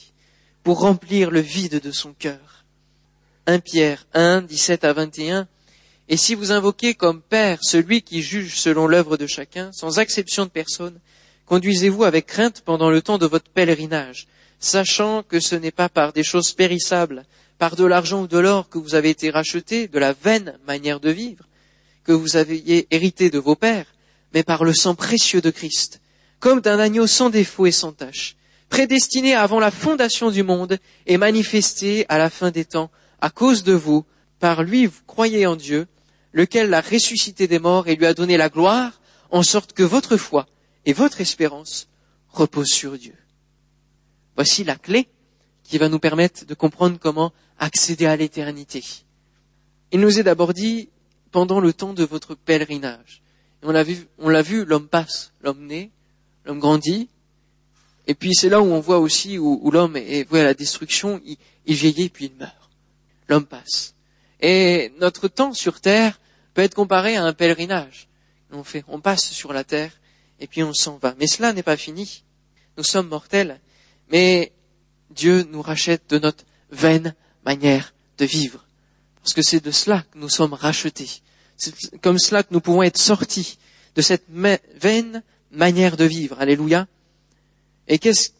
pour 0.62 0.81
remplir 0.81 1.31
le 1.31 1.40
vide 1.40 1.81
de 1.81 1.90
son 1.90 2.12
cœur. 2.12 2.64
1 3.46 3.61
Pierre 3.61 4.07
1, 4.14 4.42
17 4.42 4.85
à 4.85 4.92
21. 4.92 5.48
Et 6.09 6.16
si 6.16 6.35
vous 6.35 6.52
invoquez 6.52 6.94
comme 6.94 7.22
Père 7.22 7.59
celui 7.62 8.02
qui 8.02 8.22
juge 8.22 8.59
selon 8.59 8.87
l'œuvre 8.87 9.16
de 9.16 9.26
chacun, 9.26 9.70
sans 9.72 9.98
exception 9.98 10.44
de 10.44 10.50
personne, 10.50 11.00
conduisez-vous 11.46 12.04
avec 12.04 12.26
crainte 12.26 12.62
pendant 12.64 12.90
le 12.90 13.02
temps 13.02 13.18
de 13.18 13.26
votre 13.26 13.50
pèlerinage, 13.50 14.26
sachant 14.59 15.22
que 15.22 15.40
ce 15.40 15.54
n'est 15.54 15.70
pas 15.70 15.88
par 15.88 16.12
des 16.12 16.24
choses 16.24 16.52
périssables, 16.52 17.24
par 17.59 17.76
de 17.76 17.85
l'argent 17.85 18.22
ou 18.22 18.26
de 18.26 18.38
l'or 18.38 18.68
que 18.68 18.78
vous 18.78 18.94
avez 18.94 19.11
été 19.11 19.31
rachetés, 19.31 19.88
de 19.88 19.98
la 19.98 20.12
vaine 20.12 20.59
manière 20.66 21.00
de 21.00 21.11
vivre, 21.11 21.44
que 22.04 22.12
vous 22.12 22.37
aviez 22.37 22.87
hérité 22.90 23.31
de 23.31 23.38
vos 23.38 23.57
pères, 23.57 23.94
mais 24.35 24.42
par 24.42 24.64
le 24.64 24.74
sang 24.74 24.94
précieux 24.94 25.40
de 25.40 25.50
Christ, 25.50 26.00
comme 26.40 26.61
d'un 26.61 26.79
agneau 26.79 27.07
sans 27.07 27.31
défaut 27.31 27.66
et 27.66 27.72
sans 27.72 27.92
tache, 27.92 28.37
prédestiné 28.68 29.35
avant 29.35 29.61
la 29.61 29.70
fondation 29.70 30.31
du 30.31 30.42
monde 30.42 30.79
et 31.07 31.16
manifesté 31.16 32.07
à 32.09 32.18
la 32.18 32.31
fin 32.31 32.51
des 32.51 32.64
temps 32.64 32.90
à 33.20 33.31
cause 33.31 33.64
de 33.64 33.72
vous, 33.72 34.05
par 34.38 34.62
lui 34.62 34.87
vous 34.87 35.01
croyez 35.07 35.46
en 35.46 35.57
Dieu, 35.57 35.87
lequel 36.33 36.70
l'a 36.70 36.81
ressuscité 36.81 37.48
des 37.48 37.59
morts 37.59 37.88
et 37.88 37.96
lui 37.96 38.07
a 38.07 38.14
donné 38.14 38.37
la 38.37 38.48
gloire, 38.48 39.01
en 39.31 39.42
sorte 39.42 39.72
que 39.72 39.83
votre 39.83 40.16
foi 40.16 40.46
et 40.87 40.92
votre 40.92 41.20
espérance 41.20 41.88
reposent 42.29 42.72
sur 42.72 42.96
Dieu. 42.96 43.14
Voici 44.37 44.64
la 44.64 44.77
clé 44.77 45.09
qui 45.64 45.79
va 45.79 45.88
nous 45.88 45.98
permettre 45.98 46.46
de 46.46 46.55
comprendre 46.55 46.98
comment 46.98 47.33
accéder 47.59 48.07
à 48.07 48.16
l'éternité. 48.16 48.85
Il 49.90 50.01
nous 50.01 50.18
est 50.18 50.22
d'abord 50.22 50.55
dit 50.55 50.88
pendant 51.31 51.61
le 51.61 51.72
temps 51.72 51.92
de 51.92 52.05
votre 52.05 52.35
pèlerinage. 52.35 53.22
on 53.62 53.72
l'a 53.72 53.83
vu, 53.83 54.07
on 54.18 54.29
l'a 54.29 54.42
vu, 54.42 54.64
l'homme 54.64 54.88
passe, 54.88 55.33
l'homme 55.42 55.66
naît, 55.66 55.90
l'homme 56.48 56.58
grandit, 56.58 57.08
et 58.08 58.14
puis 58.14 58.34
c'est 58.34 58.48
là 58.48 58.61
où 58.61 58.64
on 58.64 58.80
voit 58.80 58.98
aussi 58.98 59.38
où, 59.38 59.70
l'homme 59.70 59.96
est 59.96 60.28
voué 60.28 60.40
à 60.40 60.44
la 60.44 60.54
destruction, 60.54 61.20
il, 61.24 61.37
il 61.66 61.76
vieillit 61.76 62.08
puis 62.08 62.26
il 62.26 62.34
meurt 62.34 62.58
l'homme 63.28 63.46
passe. 63.46 63.94
Et 64.40 64.92
notre 64.98 65.28
temps 65.28 65.52
sur 65.52 65.80
terre 65.80 66.20
peut 66.54 66.62
être 66.62 66.74
comparé 66.74 67.16
à 67.16 67.24
un 67.24 67.32
pèlerinage. 67.32 68.08
On 68.50 68.62
on 68.88 69.00
passe 69.00 69.30
sur 69.30 69.52
la 69.52 69.64
terre 69.64 69.92
et 70.40 70.46
puis 70.46 70.62
on 70.62 70.72
s'en 70.72 70.96
va. 70.96 71.14
Mais 71.18 71.26
cela 71.26 71.52
n'est 71.52 71.62
pas 71.62 71.76
fini. 71.76 72.24
Nous 72.76 72.84
sommes 72.84 73.08
mortels, 73.08 73.61
mais 74.11 74.52
Dieu 75.11 75.46
nous 75.50 75.62
rachète 75.62 76.08
de 76.08 76.18
notre 76.18 76.44
vaine 76.70 77.14
manière 77.44 77.92
de 78.18 78.24
vivre. 78.24 78.64
Parce 79.22 79.34
que 79.34 79.42
c'est 79.42 79.62
de 79.62 79.70
cela 79.70 80.04
que 80.11 80.18
nous 80.18 80.28
sommes 80.28 80.54
rachetés. 80.54 81.20
C'est 81.56 82.00
comme 82.00 82.18
cela 82.18 82.42
que 82.42 82.54
nous 82.54 82.61
pouvons 82.61 82.82
être 82.82 82.98
sortis 82.98 83.58
de 83.96 84.00
cette 84.00 84.26
vaine 84.28 85.22
manière 85.50 85.96
de 85.96 86.04
vivre. 86.04 86.40
Alléluia. 86.40 86.87
Et 87.87 87.98
qu'est-ce 87.98 88.30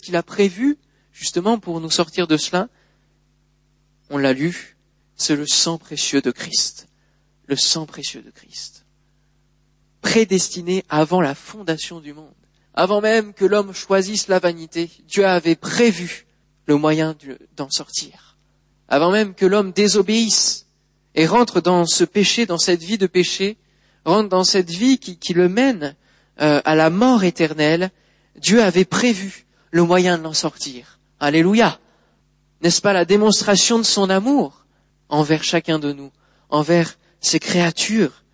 qu'il 0.00 0.16
a 0.16 0.22
prévu 0.22 0.78
justement 1.12 1.58
pour 1.58 1.80
nous 1.80 1.90
sortir 1.90 2.26
de 2.26 2.36
cela? 2.36 2.68
On 4.10 4.18
l'a 4.18 4.32
lu, 4.32 4.76
c'est 5.16 5.36
le 5.36 5.46
sang 5.46 5.78
précieux 5.78 6.20
de 6.20 6.30
Christ. 6.30 6.88
Le 7.46 7.56
sang 7.56 7.86
précieux 7.86 8.22
de 8.22 8.30
Christ. 8.30 8.84
Prédestiné 10.00 10.84
avant 10.88 11.20
la 11.20 11.34
fondation 11.34 12.00
du 12.00 12.12
monde. 12.12 12.34
Avant 12.74 13.00
même 13.00 13.34
que 13.34 13.44
l'homme 13.44 13.74
choisisse 13.74 14.28
la 14.28 14.38
vanité, 14.38 14.90
Dieu 15.06 15.26
avait 15.26 15.56
prévu 15.56 16.26
le 16.66 16.76
moyen 16.76 17.16
d'en 17.56 17.70
sortir. 17.70 18.38
Avant 18.88 19.10
même 19.10 19.34
que 19.34 19.46
l'homme 19.46 19.72
désobéisse 19.72 20.66
et 21.14 21.26
rentre 21.26 21.60
dans 21.60 21.86
ce 21.86 22.04
péché, 22.04 22.46
dans 22.46 22.58
cette 22.58 22.82
vie 22.82 22.98
de 22.98 23.06
péché, 23.06 23.58
rentre 24.04 24.28
dans 24.28 24.44
cette 24.44 24.70
vie 24.70 24.98
qui, 24.98 25.34
le 25.34 25.48
mène 25.48 25.96
euh, 26.42 26.60
à 26.64 26.74
la 26.74 26.90
mort 26.90 27.24
éternelle, 27.24 27.90
Dieu 28.36 28.62
avait 28.62 28.84
prévu 28.84 29.46
le 29.70 29.84
moyen 29.84 30.18
de 30.18 30.22
l'en 30.22 30.32
sortir. 30.32 30.98
Alléluia. 31.20 31.78
N'est-ce 32.62 32.80
pas 32.80 32.92
la 32.92 33.04
démonstration 33.04 33.78
de 33.78 33.84
son 33.84 34.10
amour 34.10 34.66
envers 35.08 35.44
chacun 35.44 35.78
de 35.78 35.92
nous, 35.92 36.10
envers 36.48 36.98
ses 37.20 37.38
créatures? 37.38 38.24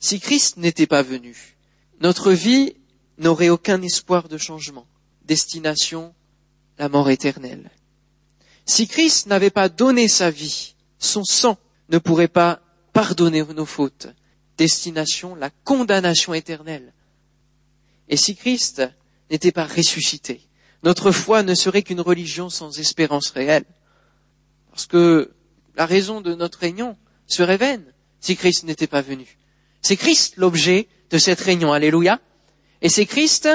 Si 0.00 0.20
Christ 0.20 0.56
n'était 0.56 0.86
pas 0.86 1.02
venu, 1.02 1.56
notre 2.00 2.32
vie 2.32 2.74
n'aurait 3.18 3.48
aucun 3.48 3.82
espoir 3.82 4.28
de 4.28 4.38
changement. 4.38 4.86
Destination, 5.24 6.14
la 6.78 6.88
mort 6.88 7.10
éternelle. 7.10 7.70
Si 8.64 8.86
Christ 8.86 9.26
n'avait 9.26 9.50
pas 9.50 9.68
donné 9.68 10.08
sa 10.08 10.30
vie, 10.30 10.74
son 10.98 11.24
sang 11.24 11.56
ne 11.88 11.98
pourrait 11.98 12.28
pas 12.28 12.60
pardonner 12.92 13.44
nos 13.44 13.64
fautes. 13.64 14.08
Destination, 14.56 15.34
la 15.34 15.50
condamnation 15.50 16.34
éternelle. 16.34 16.92
Et 18.08 18.16
si 18.16 18.34
Christ 18.36 18.82
n'était 19.30 19.52
pas 19.52 19.66
ressuscité, 19.66 20.40
notre 20.82 21.10
foi 21.10 21.42
ne 21.42 21.54
serait 21.54 21.82
qu'une 21.82 22.00
religion 22.00 22.50
sans 22.50 22.78
espérance 22.78 23.30
réelle. 23.30 23.64
Parce 24.70 24.86
que 24.86 25.32
la 25.76 25.86
raison 25.86 26.20
de 26.20 26.34
notre 26.34 26.60
réunion 26.60 26.96
serait 27.26 27.56
vaine 27.56 27.84
si 28.20 28.36
Christ 28.36 28.64
n'était 28.64 28.86
pas 28.86 29.02
venu. 29.02 29.38
C'est 29.82 29.96
Christ 29.96 30.36
l'objet 30.36 30.88
de 31.10 31.18
cette 31.18 31.40
réunion. 31.40 31.72
Alléluia. 31.72 32.20
Et 32.80 32.88
c'est 32.88 33.06
Christ 33.06 33.48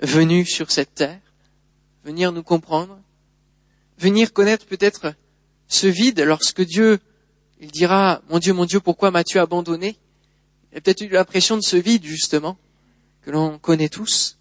venu 0.00 0.44
sur 0.44 0.70
cette 0.70 0.94
terre, 0.94 1.20
venir 2.04 2.32
nous 2.32 2.42
comprendre, 2.42 2.98
venir 3.98 4.32
connaître 4.32 4.66
peut-être 4.66 5.14
ce 5.68 5.86
vide 5.86 6.20
lorsque 6.20 6.62
Dieu, 6.62 6.98
il 7.60 7.70
dira, 7.70 8.20
mon 8.28 8.40
Dieu, 8.40 8.52
mon 8.52 8.64
Dieu, 8.64 8.80
pourquoi 8.80 9.12
m'as-tu 9.12 9.38
abandonné? 9.38 9.96
Il 10.72 10.78
a 10.78 10.80
peut-être 10.80 11.02
eu 11.02 11.08
l'impression 11.08 11.56
de 11.56 11.62
ce 11.62 11.76
vide, 11.76 12.04
justement, 12.04 12.58
que 13.22 13.30
l'on 13.30 13.58
connaît 13.58 13.88
tous. 13.88 14.38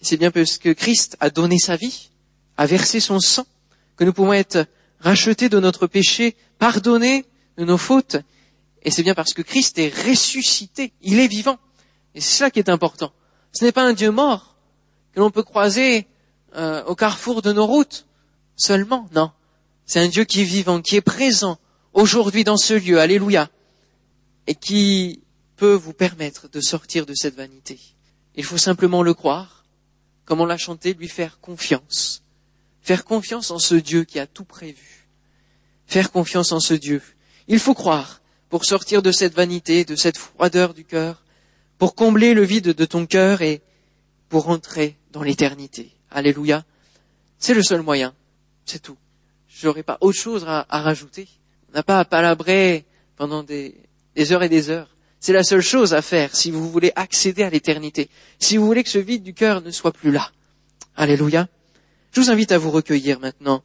C'est 0.00 0.16
bien 0.16 0.30
parce 0.30 0.58
que 0.58 0.70
Christ 0.70 1.16
a 1.20 1.30
donné 1.30 1.58
sa 1.58 1.76
vie, 1.76 2.10
a 2.56 2.66
versé 2.66 3.00
son 3.00 3.20
sang, 3.20 3.46
que 3.96 4.04
nous 4.04 4.12
pouvons 4.12 4.32
être 4.32 4.66
rachetés 4.98 5.48
de 5.48 5.60
notre 5.60 5.86
péché, 5.86 6.36
pardonnés 6.58 7.24
de 7.56 7.64
nos 7.64 7.78
fautes. 7.78 8.16
Et 8.82 8.90
c'est 8.90 9.02
bien 9.02 9.14
parce 9.14 9.34
que 9.34 9.42
Christ 9.42 9.78
est 9.78 9.94
ressuscité, 10.06 10.92
il 11.02 11.20
est 11.20 11.28
vivant. 11.28 11.58
Et 12.14 12.20
c'est 12.20 12.38
cela 12.38 12.50
qui 12.50 12.58
est 12.58 12.68
important. 12.68 13.12
Ce 13.52 13.64
n'est 13.64 13.72
pas 13.72 13.84
un 13.84 13.92
Dieu 13.92 14.10
mort 14.10 14.56
que 15.12 15.20
l'on 15.20 15.30
peut 15.30 15.42
croiser 15.42 16.06
euh, 16.56 16.82
au 16.84 16.94
carrefour 16.94 17.42
de 17.42 17.52
nos 17.52 17.66
routes 17.66 18.06
seulement, 18.56 19.08
non. 19.14 19.30
C'est 19.86 20.00
un 20.00 20.08
Dieu 20.08 20.24
qui 20.24 20.40
est 20.40 20.44
vivant, 20.44 20.80
qui 20.80 20.96
est 20.96 21.00
présent 21.00 21.58
aujourd'hui 21.92 22.44
dans 22.44 22.56
ce 22.56 22.74
lieu, 22.74 22.98
alléluia, 23.00 23.50
et 24.46 24.54
qui 24.54 25.22
peut 25.62 25.74
vous 25.74 25.92
permettre 25.92 26.48
de 26.50 26.60
sortir 26.60 27.06
de 27.06 27.14
cette 27.14 27.36
vanité. 27.36 27.78
Il 28.34 28.42
faut 28.42 28.58
simplement 28.58 29.04
le 29.04 29.14
croire, 29.14 29.64
comme 30.24 30.40
on 30.40 30.44
l'a 30.44 30.56
chanté, 30.56 30.92
lui 30.92 31.06
faire 31.06 31.38
confiance. 31.38 32.24
Faire 32.80 33.04
confiance 33.04 33.52
en 33.52 33.60
ce 33.60 33.76
Dieu 33.76 34.02
qui 34.02 34.18
a 34.18 34.26
tout 34.26 34.42
prévu. 34.42 35.06
Faire 35.86 36.10
confiance 36.10 36.50
en 36.50 36.58
ce 36.58 36.74
Dieu. 36.74 37.00
Il 37.46 37.60
faut 37.60 37.74
croire 37.74 38.22
pour 38.48 38.64
sortir 38.64 39.02
de 39.02 39.12
cette 39.12 39.34
vanité, 39.34 39.84
de 39.84 39.94
cette 39.94 40.18
froideur 40.18 40.74
du 40.74 40.84
cœur, 40.84 41.22
pour 41.78 41.94
combler 41.94 42.34
le 42.34 42.42
vide 42.42 42.70
de 42.70 42.84
ton 42.84 43.06
cœur 43.06 43.40
et 43.40 43.62
pour 44.28 44.48
entrer 44.48 44.96
dans 45.12 45.22
l'éternité. 45.22 45.92
Alléluia. 46.10 46.64
C'est 47.38 47.54
le 47.54 47.62
seul 47.62 47.82
moyen. 47.82 48.16
C'est 48.64 48.82
tout. 48.82 48.98
Je 49.46 49.68
n'aurai 49.68 49.84
pas 49.84 49.98
autre 50.00 50.18
chose 50.18 50.44
à, 50.44 50.66
rajouter. 50.68 51.28
On 51.68 51.76
n'a 51.76 51.84
pas 51.84 52.00
à 52.00 52.04
palabrer 52.04 52.84
pendant 53.14 53.44
des, 53.44 53.76
heures 54.32 54.42
et 54.42 54.48
des 54.48 54.70
heures. 54.70 54.88
C'est 55.22 55.32
la 55.32 55.44
seule 55.44 55.60
chose 55.60 55.94
à 55.94 56.02
faire 56.02 56.34
si 56.34 56.50
vous 56.50 56.68
voulez 56.68 56.90
accéder 56.96 57.44
à 57.44 57.50
l'éternité. 57.50 58.10
Si 58.40 58.56
vous 58.56 58.66
voulez 58.66 58.82
que 58.82 58.90
ce 58.90 58.98
vide 58.98 59.22
du 59.22 59.34
cœur 59.34 59.62
ne 59.62 59.70
soit 59.70 59.92
plus 59.92 60.10
là. 60.10 60.32
Alléluia. 60.96 61.46
Je 62.10 62.20
vous 62.20 62.30
invite 62.30 62.50
à 62.50 62.58
vous 62.58 62.72
recueillir 62.72 63.20
maintenant 63.20 63.62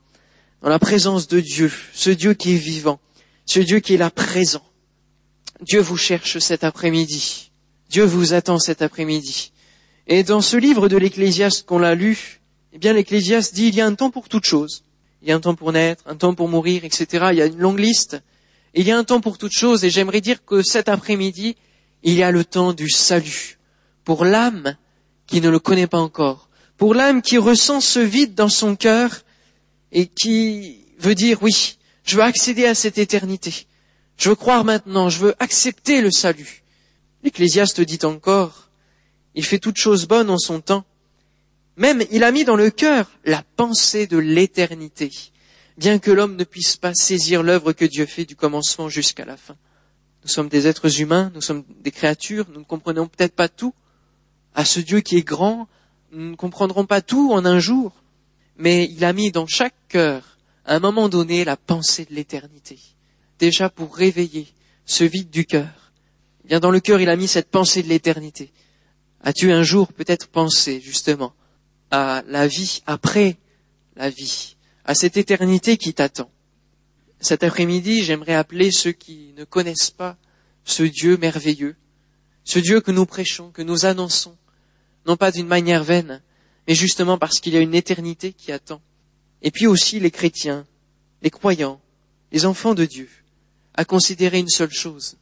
dans 0.62 0.70
la 0.70 0.78
présence 0.78 1.28
de 1.28 1.40
Dieu, 1.40 1.72
ce 1.94 2.12
Dieu 2.12 2.36
qui 2.36 2.54
est 2.54 2.60
vivant, 2.60 3.00
ce 3.48 3.60
Dieu 3.60 3.80
qui 3.80 3.96
est 3.96 3.98
là 3.98 4.12
présent. 4.12 4.62
Dieu 5.62 5.80
vous 5.80 5.98
cherche 5.98 6.38
cet 6.38 6.64
après-midi. 6.64 7.50
Dieu 7.90 8.04
vous 8.04 8.36
attend 8.36 8.60
cet 8.60 8.84
après-midi. 8.84 9.52
Et 10.06 10.22
dans 10.22 10.42
ce 10.42 10.58
livre 10.58 10.88
de 10.88 10.98
l'Ecclésiaste 10.98 11.66
qu'on 11.66 11.80
l'a 11.80 11.96
lu, 11.96 12.40
eh 12.72 12.78
bien 12.78 12.94
l'Ecclésiaste 12.94 13.56
dit 13.56 13.70
il 13.70 13.76
y 13.76 13.82
a 13.82 13.88
un 13.88 13.96
temps 13.96 14.12
pour 14.12 14.30
toute 14.30 14.46
chose. 14.46 14.84
Il 15.24 15.28
y 15.28 15.32
a 15.32 15.36
un 15.36 15.40
temps 15.40 15.56
pour 15.56 15.72
naître, 15.72 16.04
un 16.06 16.18
temps 16.18 16.36
pour 16.36 16.50
mourir, 16.50 16.86
etc. 16.86 17.30
Il 17.32 17.38
y 17.40 17.42
a 17.42 17.48
une 17.48 17.58
longue 17.58 17.80
liste. 17.80 18.22
Il 18.78 18.88
y 18.88 18.92
a 18.92 18.98
un 18.98 19.04
temps 19.04 19.22
pour 19.22 19.38
toute 19.38 19.54
chose. 19.54 19.84
Et 19.84 19.90
j'aimerais 19.90 20.22
dire 20.22 20.46
que 20.46 20.62
cet 20.62 20.88
après-midi, 20.88 21.56
il 22.04 22.14
y 22.14 22.24
a 22.24 22.32
le 22.32 22.46
temps 22.46 22.74
du 22.74 22.90
salut. 22.90 23.58
Pour 24.04 24.24
l'âme 24.24 24.78
qui 25.26 25.42
ne 25.42 25.50
le 25.50 25.60
connaît 25.60 25.88
pas 25.88 26.00
encore. 26.00 26.50
Pour 26.78 26.94
l'âme 26.94 27.22
qui 27.22 27.38
ressent 27.38 27.82
ce 27.82 28.00
vide 28.00 28.36
dans 28.36 28.50
son 28.50 28.76
cœur 28.76 29.24
et 29.92 30.08
qui 30.08 30.86
veut 31.00 31.16
dire 31.16 31.42
oui, 31.42 31.78
je 32.04 32.16
veux 32.16 32.24
accéder 32.24 32.66
à 32.66 32.76
cette 32.76 32.98
éternité. 32.98 33.66
Je 34.16 34.30
veux 34.30 34.36
croire 34.36 34.64
maintenant, 34.64 35.10
je 35.10 35.20
veux 35.20 35.36
accepter 35.40 36.02
le 36.02 36.12
salut. 36.12 36.64
L'Ecclésiaste 37.24 37.82
dit 37.82 38.00
encore, 38.04 38.70
il 39.36 39.44
fait 39.44 39.60
toute 39.60 39.78
chose 39.78 40.08
bonne 40.08 40.30
en 40.30 40.38
son 40.38 40.62
temps. 40.62 40.86
Même 41.76 42.04
il 42.12 42.24
a 42.24 42.32
mis 42.32 42.44
dans 42.44 42.56
le 42.56 42.70
cœur 42.70 43.12
la 43.26 43.44
pensée 43.56 44.08
de 44.08 44.18
l'éternité, 44.18 45.12
bien 45.78 46.00
que 46.00 46.12
l'homme 46.12 46.36
ne 46.36 46.44
puisse 46.44 46.78
pas 46.78 46.94
saisir 46.94 47.44
l'œuvre 47.44 47.74
que 47.74 47.86
Dieu 47.86 48.06
fait 48.06 48.26
du 48.26 48.36
commencement 48.36 48.90
jusqu'à 48.90 49.26
la 49.26 49.38
fin. 49.38 49.56
Nous 50.24 50.30
sommes 50.30 50.50
des 50.50 50.68
êtres 50.68 51.02
humains, 51.02 51.32
nous 51.34 51.42
sommes 51.42 51.64
des 51.82 51.92
créatures, 51.92 52.48
nous 52.52 52.60
ne 52.60 52.66
comprenons 52.66 53.08
peut-être 53.08 53.36
pas 53.36 53.50
tout. 53.50 53.74
À 54.54 54.66
ce 54.66 54.80
Dieu 54.80 55.02
qui 55.02 55.18
est 55.18 55.28
grand, 55.28 55.68
nous 56.12 56.32
ne 56.32 56.36
comprendrons 56.36 56.86
pas 56.86 57.02
tout 57.02 57.32
en 57.32 57.46
un 57.46 57.60
jour, 57.60 57.94
mais 58.58 58.90
il 58.92 59.06
a 59.06 59.14
mis 59.14 59.32
dans 59.32 59.48
chaque 59.48 59.76
cœur, 59.88 60.38
à 60.66 60.76
un 60.76 60.80
moment 60.80 61.10
donné, 61.10 61.46
la 61.46 61.56
pensée 61.56 62.06
de 62.06 62.16
l'éternité, 62.16 62.80
déjà 63.40 63.70
pour 63.70 63.96
réveiller 63.96 64.48
ce 64.86 65.04
vide 65.04 65.30
du 65.30 65.46
cœur 65.46 65.88
bien 66.48 66.60
dans 66.60 66.72
le 66.72 66.80
cœur, 66.80 67.00
il 67.02 67.10
a 67.10 67.16
mis 67.16 67.28
cette 67.28 67.50
pensée 67.50 67.84
de 67.84 67.90
l'éternité. 67.90 68.52
As-tu 69.22 69.52
un 69.52 69.64
jour 69.64 69.92
peut-être 69.92 70.28
pensé 70.28 70.80
justement 70.80 71.34
à 71.92 72.24
la 72.28 72.48
vie 72.48 72.82
après 72.86 73.38
la 73.96 74.10
vie, 74.10 74.56
à 74.88 74.96
cette 74.96 75.18
éternité 75.18 75.78
qui 75.78 75.94
t'attend 75.94 76.32
Cet 77.20 77.44
après-midi, 77.44 78.04
j'aimerais 78.04 78.34
appeler 78.34 78.72
ceux 78.72 78.94
qui 78.94 79.34
ne 79.36 79.44
connaissent 79.44 79.92
pas 79.92 80.18
ce 80.64 80.84
Dieu 80.84 81.18
merveilleux, 81.18 81.76
ce 82.46 82.58
Dieu 82.58 82.80
que 82.80 82.92
nous 82.92 83.06
prêchons, 83.06 83.52
que 83.52 83.62
nous 83.62 83.86
annonçons, 83.86 84.38
non 85.06 85.18
pas 85.18 85.32
d'une 85.32 85.46
manière 85.46 85.84
vaine, 85.84 86.24
mais 86.68 86.74
justement 86.74 87.18
parce 87.18 87.42
qu'il 87.42 87.54
y 87.54 87.58
a 87.58 87.62
une 87.62 87.76
éternité 87.76 88.32
qui 88.32 88.54
attend. 88.54 88.82
Et 89.42 89.52
puis 89.52 89.68
aussi 89.68 90.00
les 90.00 90.12
chrétiens, 90.12 90.66
les 91.22 91.32
croyants, 91.32 91.82
les 92.32 92.46
enfants 92.46 92.74
de 92.74 92.86
Dieu, 92.86 93.10
à 93.74 93.84
considérer 93.84 94.40
une 94.40 94.50
seule 94.50 94.72
chose, 94.72 95.18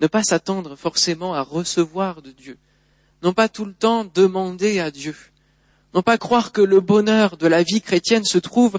ne 0.00 0.06
pas 0.06 0.22
s'attendre 0.22 0.76
forcément 0.76 1.32
à 1.32 1.40
recevoir 1.40 2.20
de 2.20 2.30
Dieu, 2.30 2.58
non 3.22 3.32
pas 3.32 3.48
tout 3.48 3.64
le 3.64 3.74
temps 3.74 4.04
demander 4.04 4.80
à 4.80 4.90
Dieu, 4.90 5.16
non 5.94 6.02
pas 6.02 6.18
croire 6.18 6.52
que 6.52 6.60
le 6.60 6.80
bonheur 6.80 7.36
de 7.36 7.46
la 7.46 7.62
vie 7.62 7.80
chrétienne 7.80 8.24
se 8.24 8.38
trouve 8.38 8.78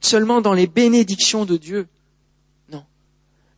seulement 0.00 0.40
dans 0.40 0.54
les 0.54 0.66
bénédictions 0.66 1.44
de 1.44 1.56
Dieu, 1.56 1.86
non, 2.70 2.84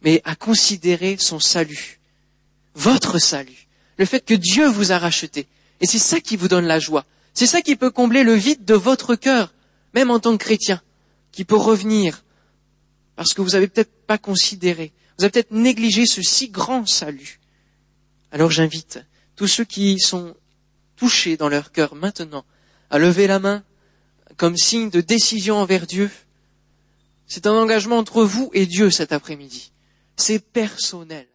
mais 0.03 0.21
à 0.25 0.35
considérer 0.35 1.17
son 1.19 1.39
salut, 1.39 2.01
votre 2.75 3.19
salut, 3.19 3.69
le 3.97 4.05
fait 4.05 4.25
que 4.25 4.35
Dieu 4.35 4.67
vous 4.67 4.93
a 4.93 4.99
racheté, 4.99 5.47
et 5.81 5.87
c'est 5.87 5.99
ça 5.99 6.21
qui 6.21 6.37
vous 6.37 6.49
donne 6.49 6.67
la 6.67 6.79
joie, 6.79 7.05
c'est 7.35 7.47
ça 7.47 7.63
qui 7.63 7.77
peut 7.77 7.91
combler 7.91 8.23
le 8.23 8.35
vide 8.35 8.65
de 8.65 8.75
votre 8.75 9.15
cœur, 9.15 9.53
même 9.95 10.11
en 10.11 10.21
tant 10.21 10.37
que 10.37 10.45
chrétien, 10.45 10.81
qui 11.33 11.45
peut 11.45 11.57
revenir, 11.57 12.25
parce 13.17 13.35
que 13.35 13.43
vous 13.43 13.51
n'avez 13.51 13.69
peut-être 13.69 13.93
pas 14.07 14.19
considéré 14.19 14.93
vous 15.21 15.25
avez 15.25 15.33
peut-être 15.33 15.51
négligé 15.51 16.07
ce 16.07 16.23
si 16.23 16.49
grand 16.49 16.87
salut. 16.87 17.41
Alors 18.33 18.51
j'invite 18.51 19.01
tous 19.37 19.49
ceux 19.49 19.67
qui 19.67 19.99
sont 20.01 20.35
touchés 20.97 21.37
dans 21.37 21.51
leur 21.51 21.73
cœur 21.73 21.95
maintenant 21.95 22.47
à 22.91 22.99
lever 22.99 23.27
la 23.27 23.39
main 23.39 23.63
comme 24.37 24.57
signe 24.57 24.91
de 24.91 25.01
décision 25.01 25.57
envers 25.57 25.87
Dieu. 25.87 26.11
C'est 27.27 27.47
un 27.47 27.53
engagement 27.53 27.99
entre 27.99 28.25
vous 28.25 28.51
et 28.53 28.67
Dieu 28.67 28.91
cet 28.91 29.13
après-midi. 29.13 29.73
C'est 30.17 30.41
personnel. 30.41 31.27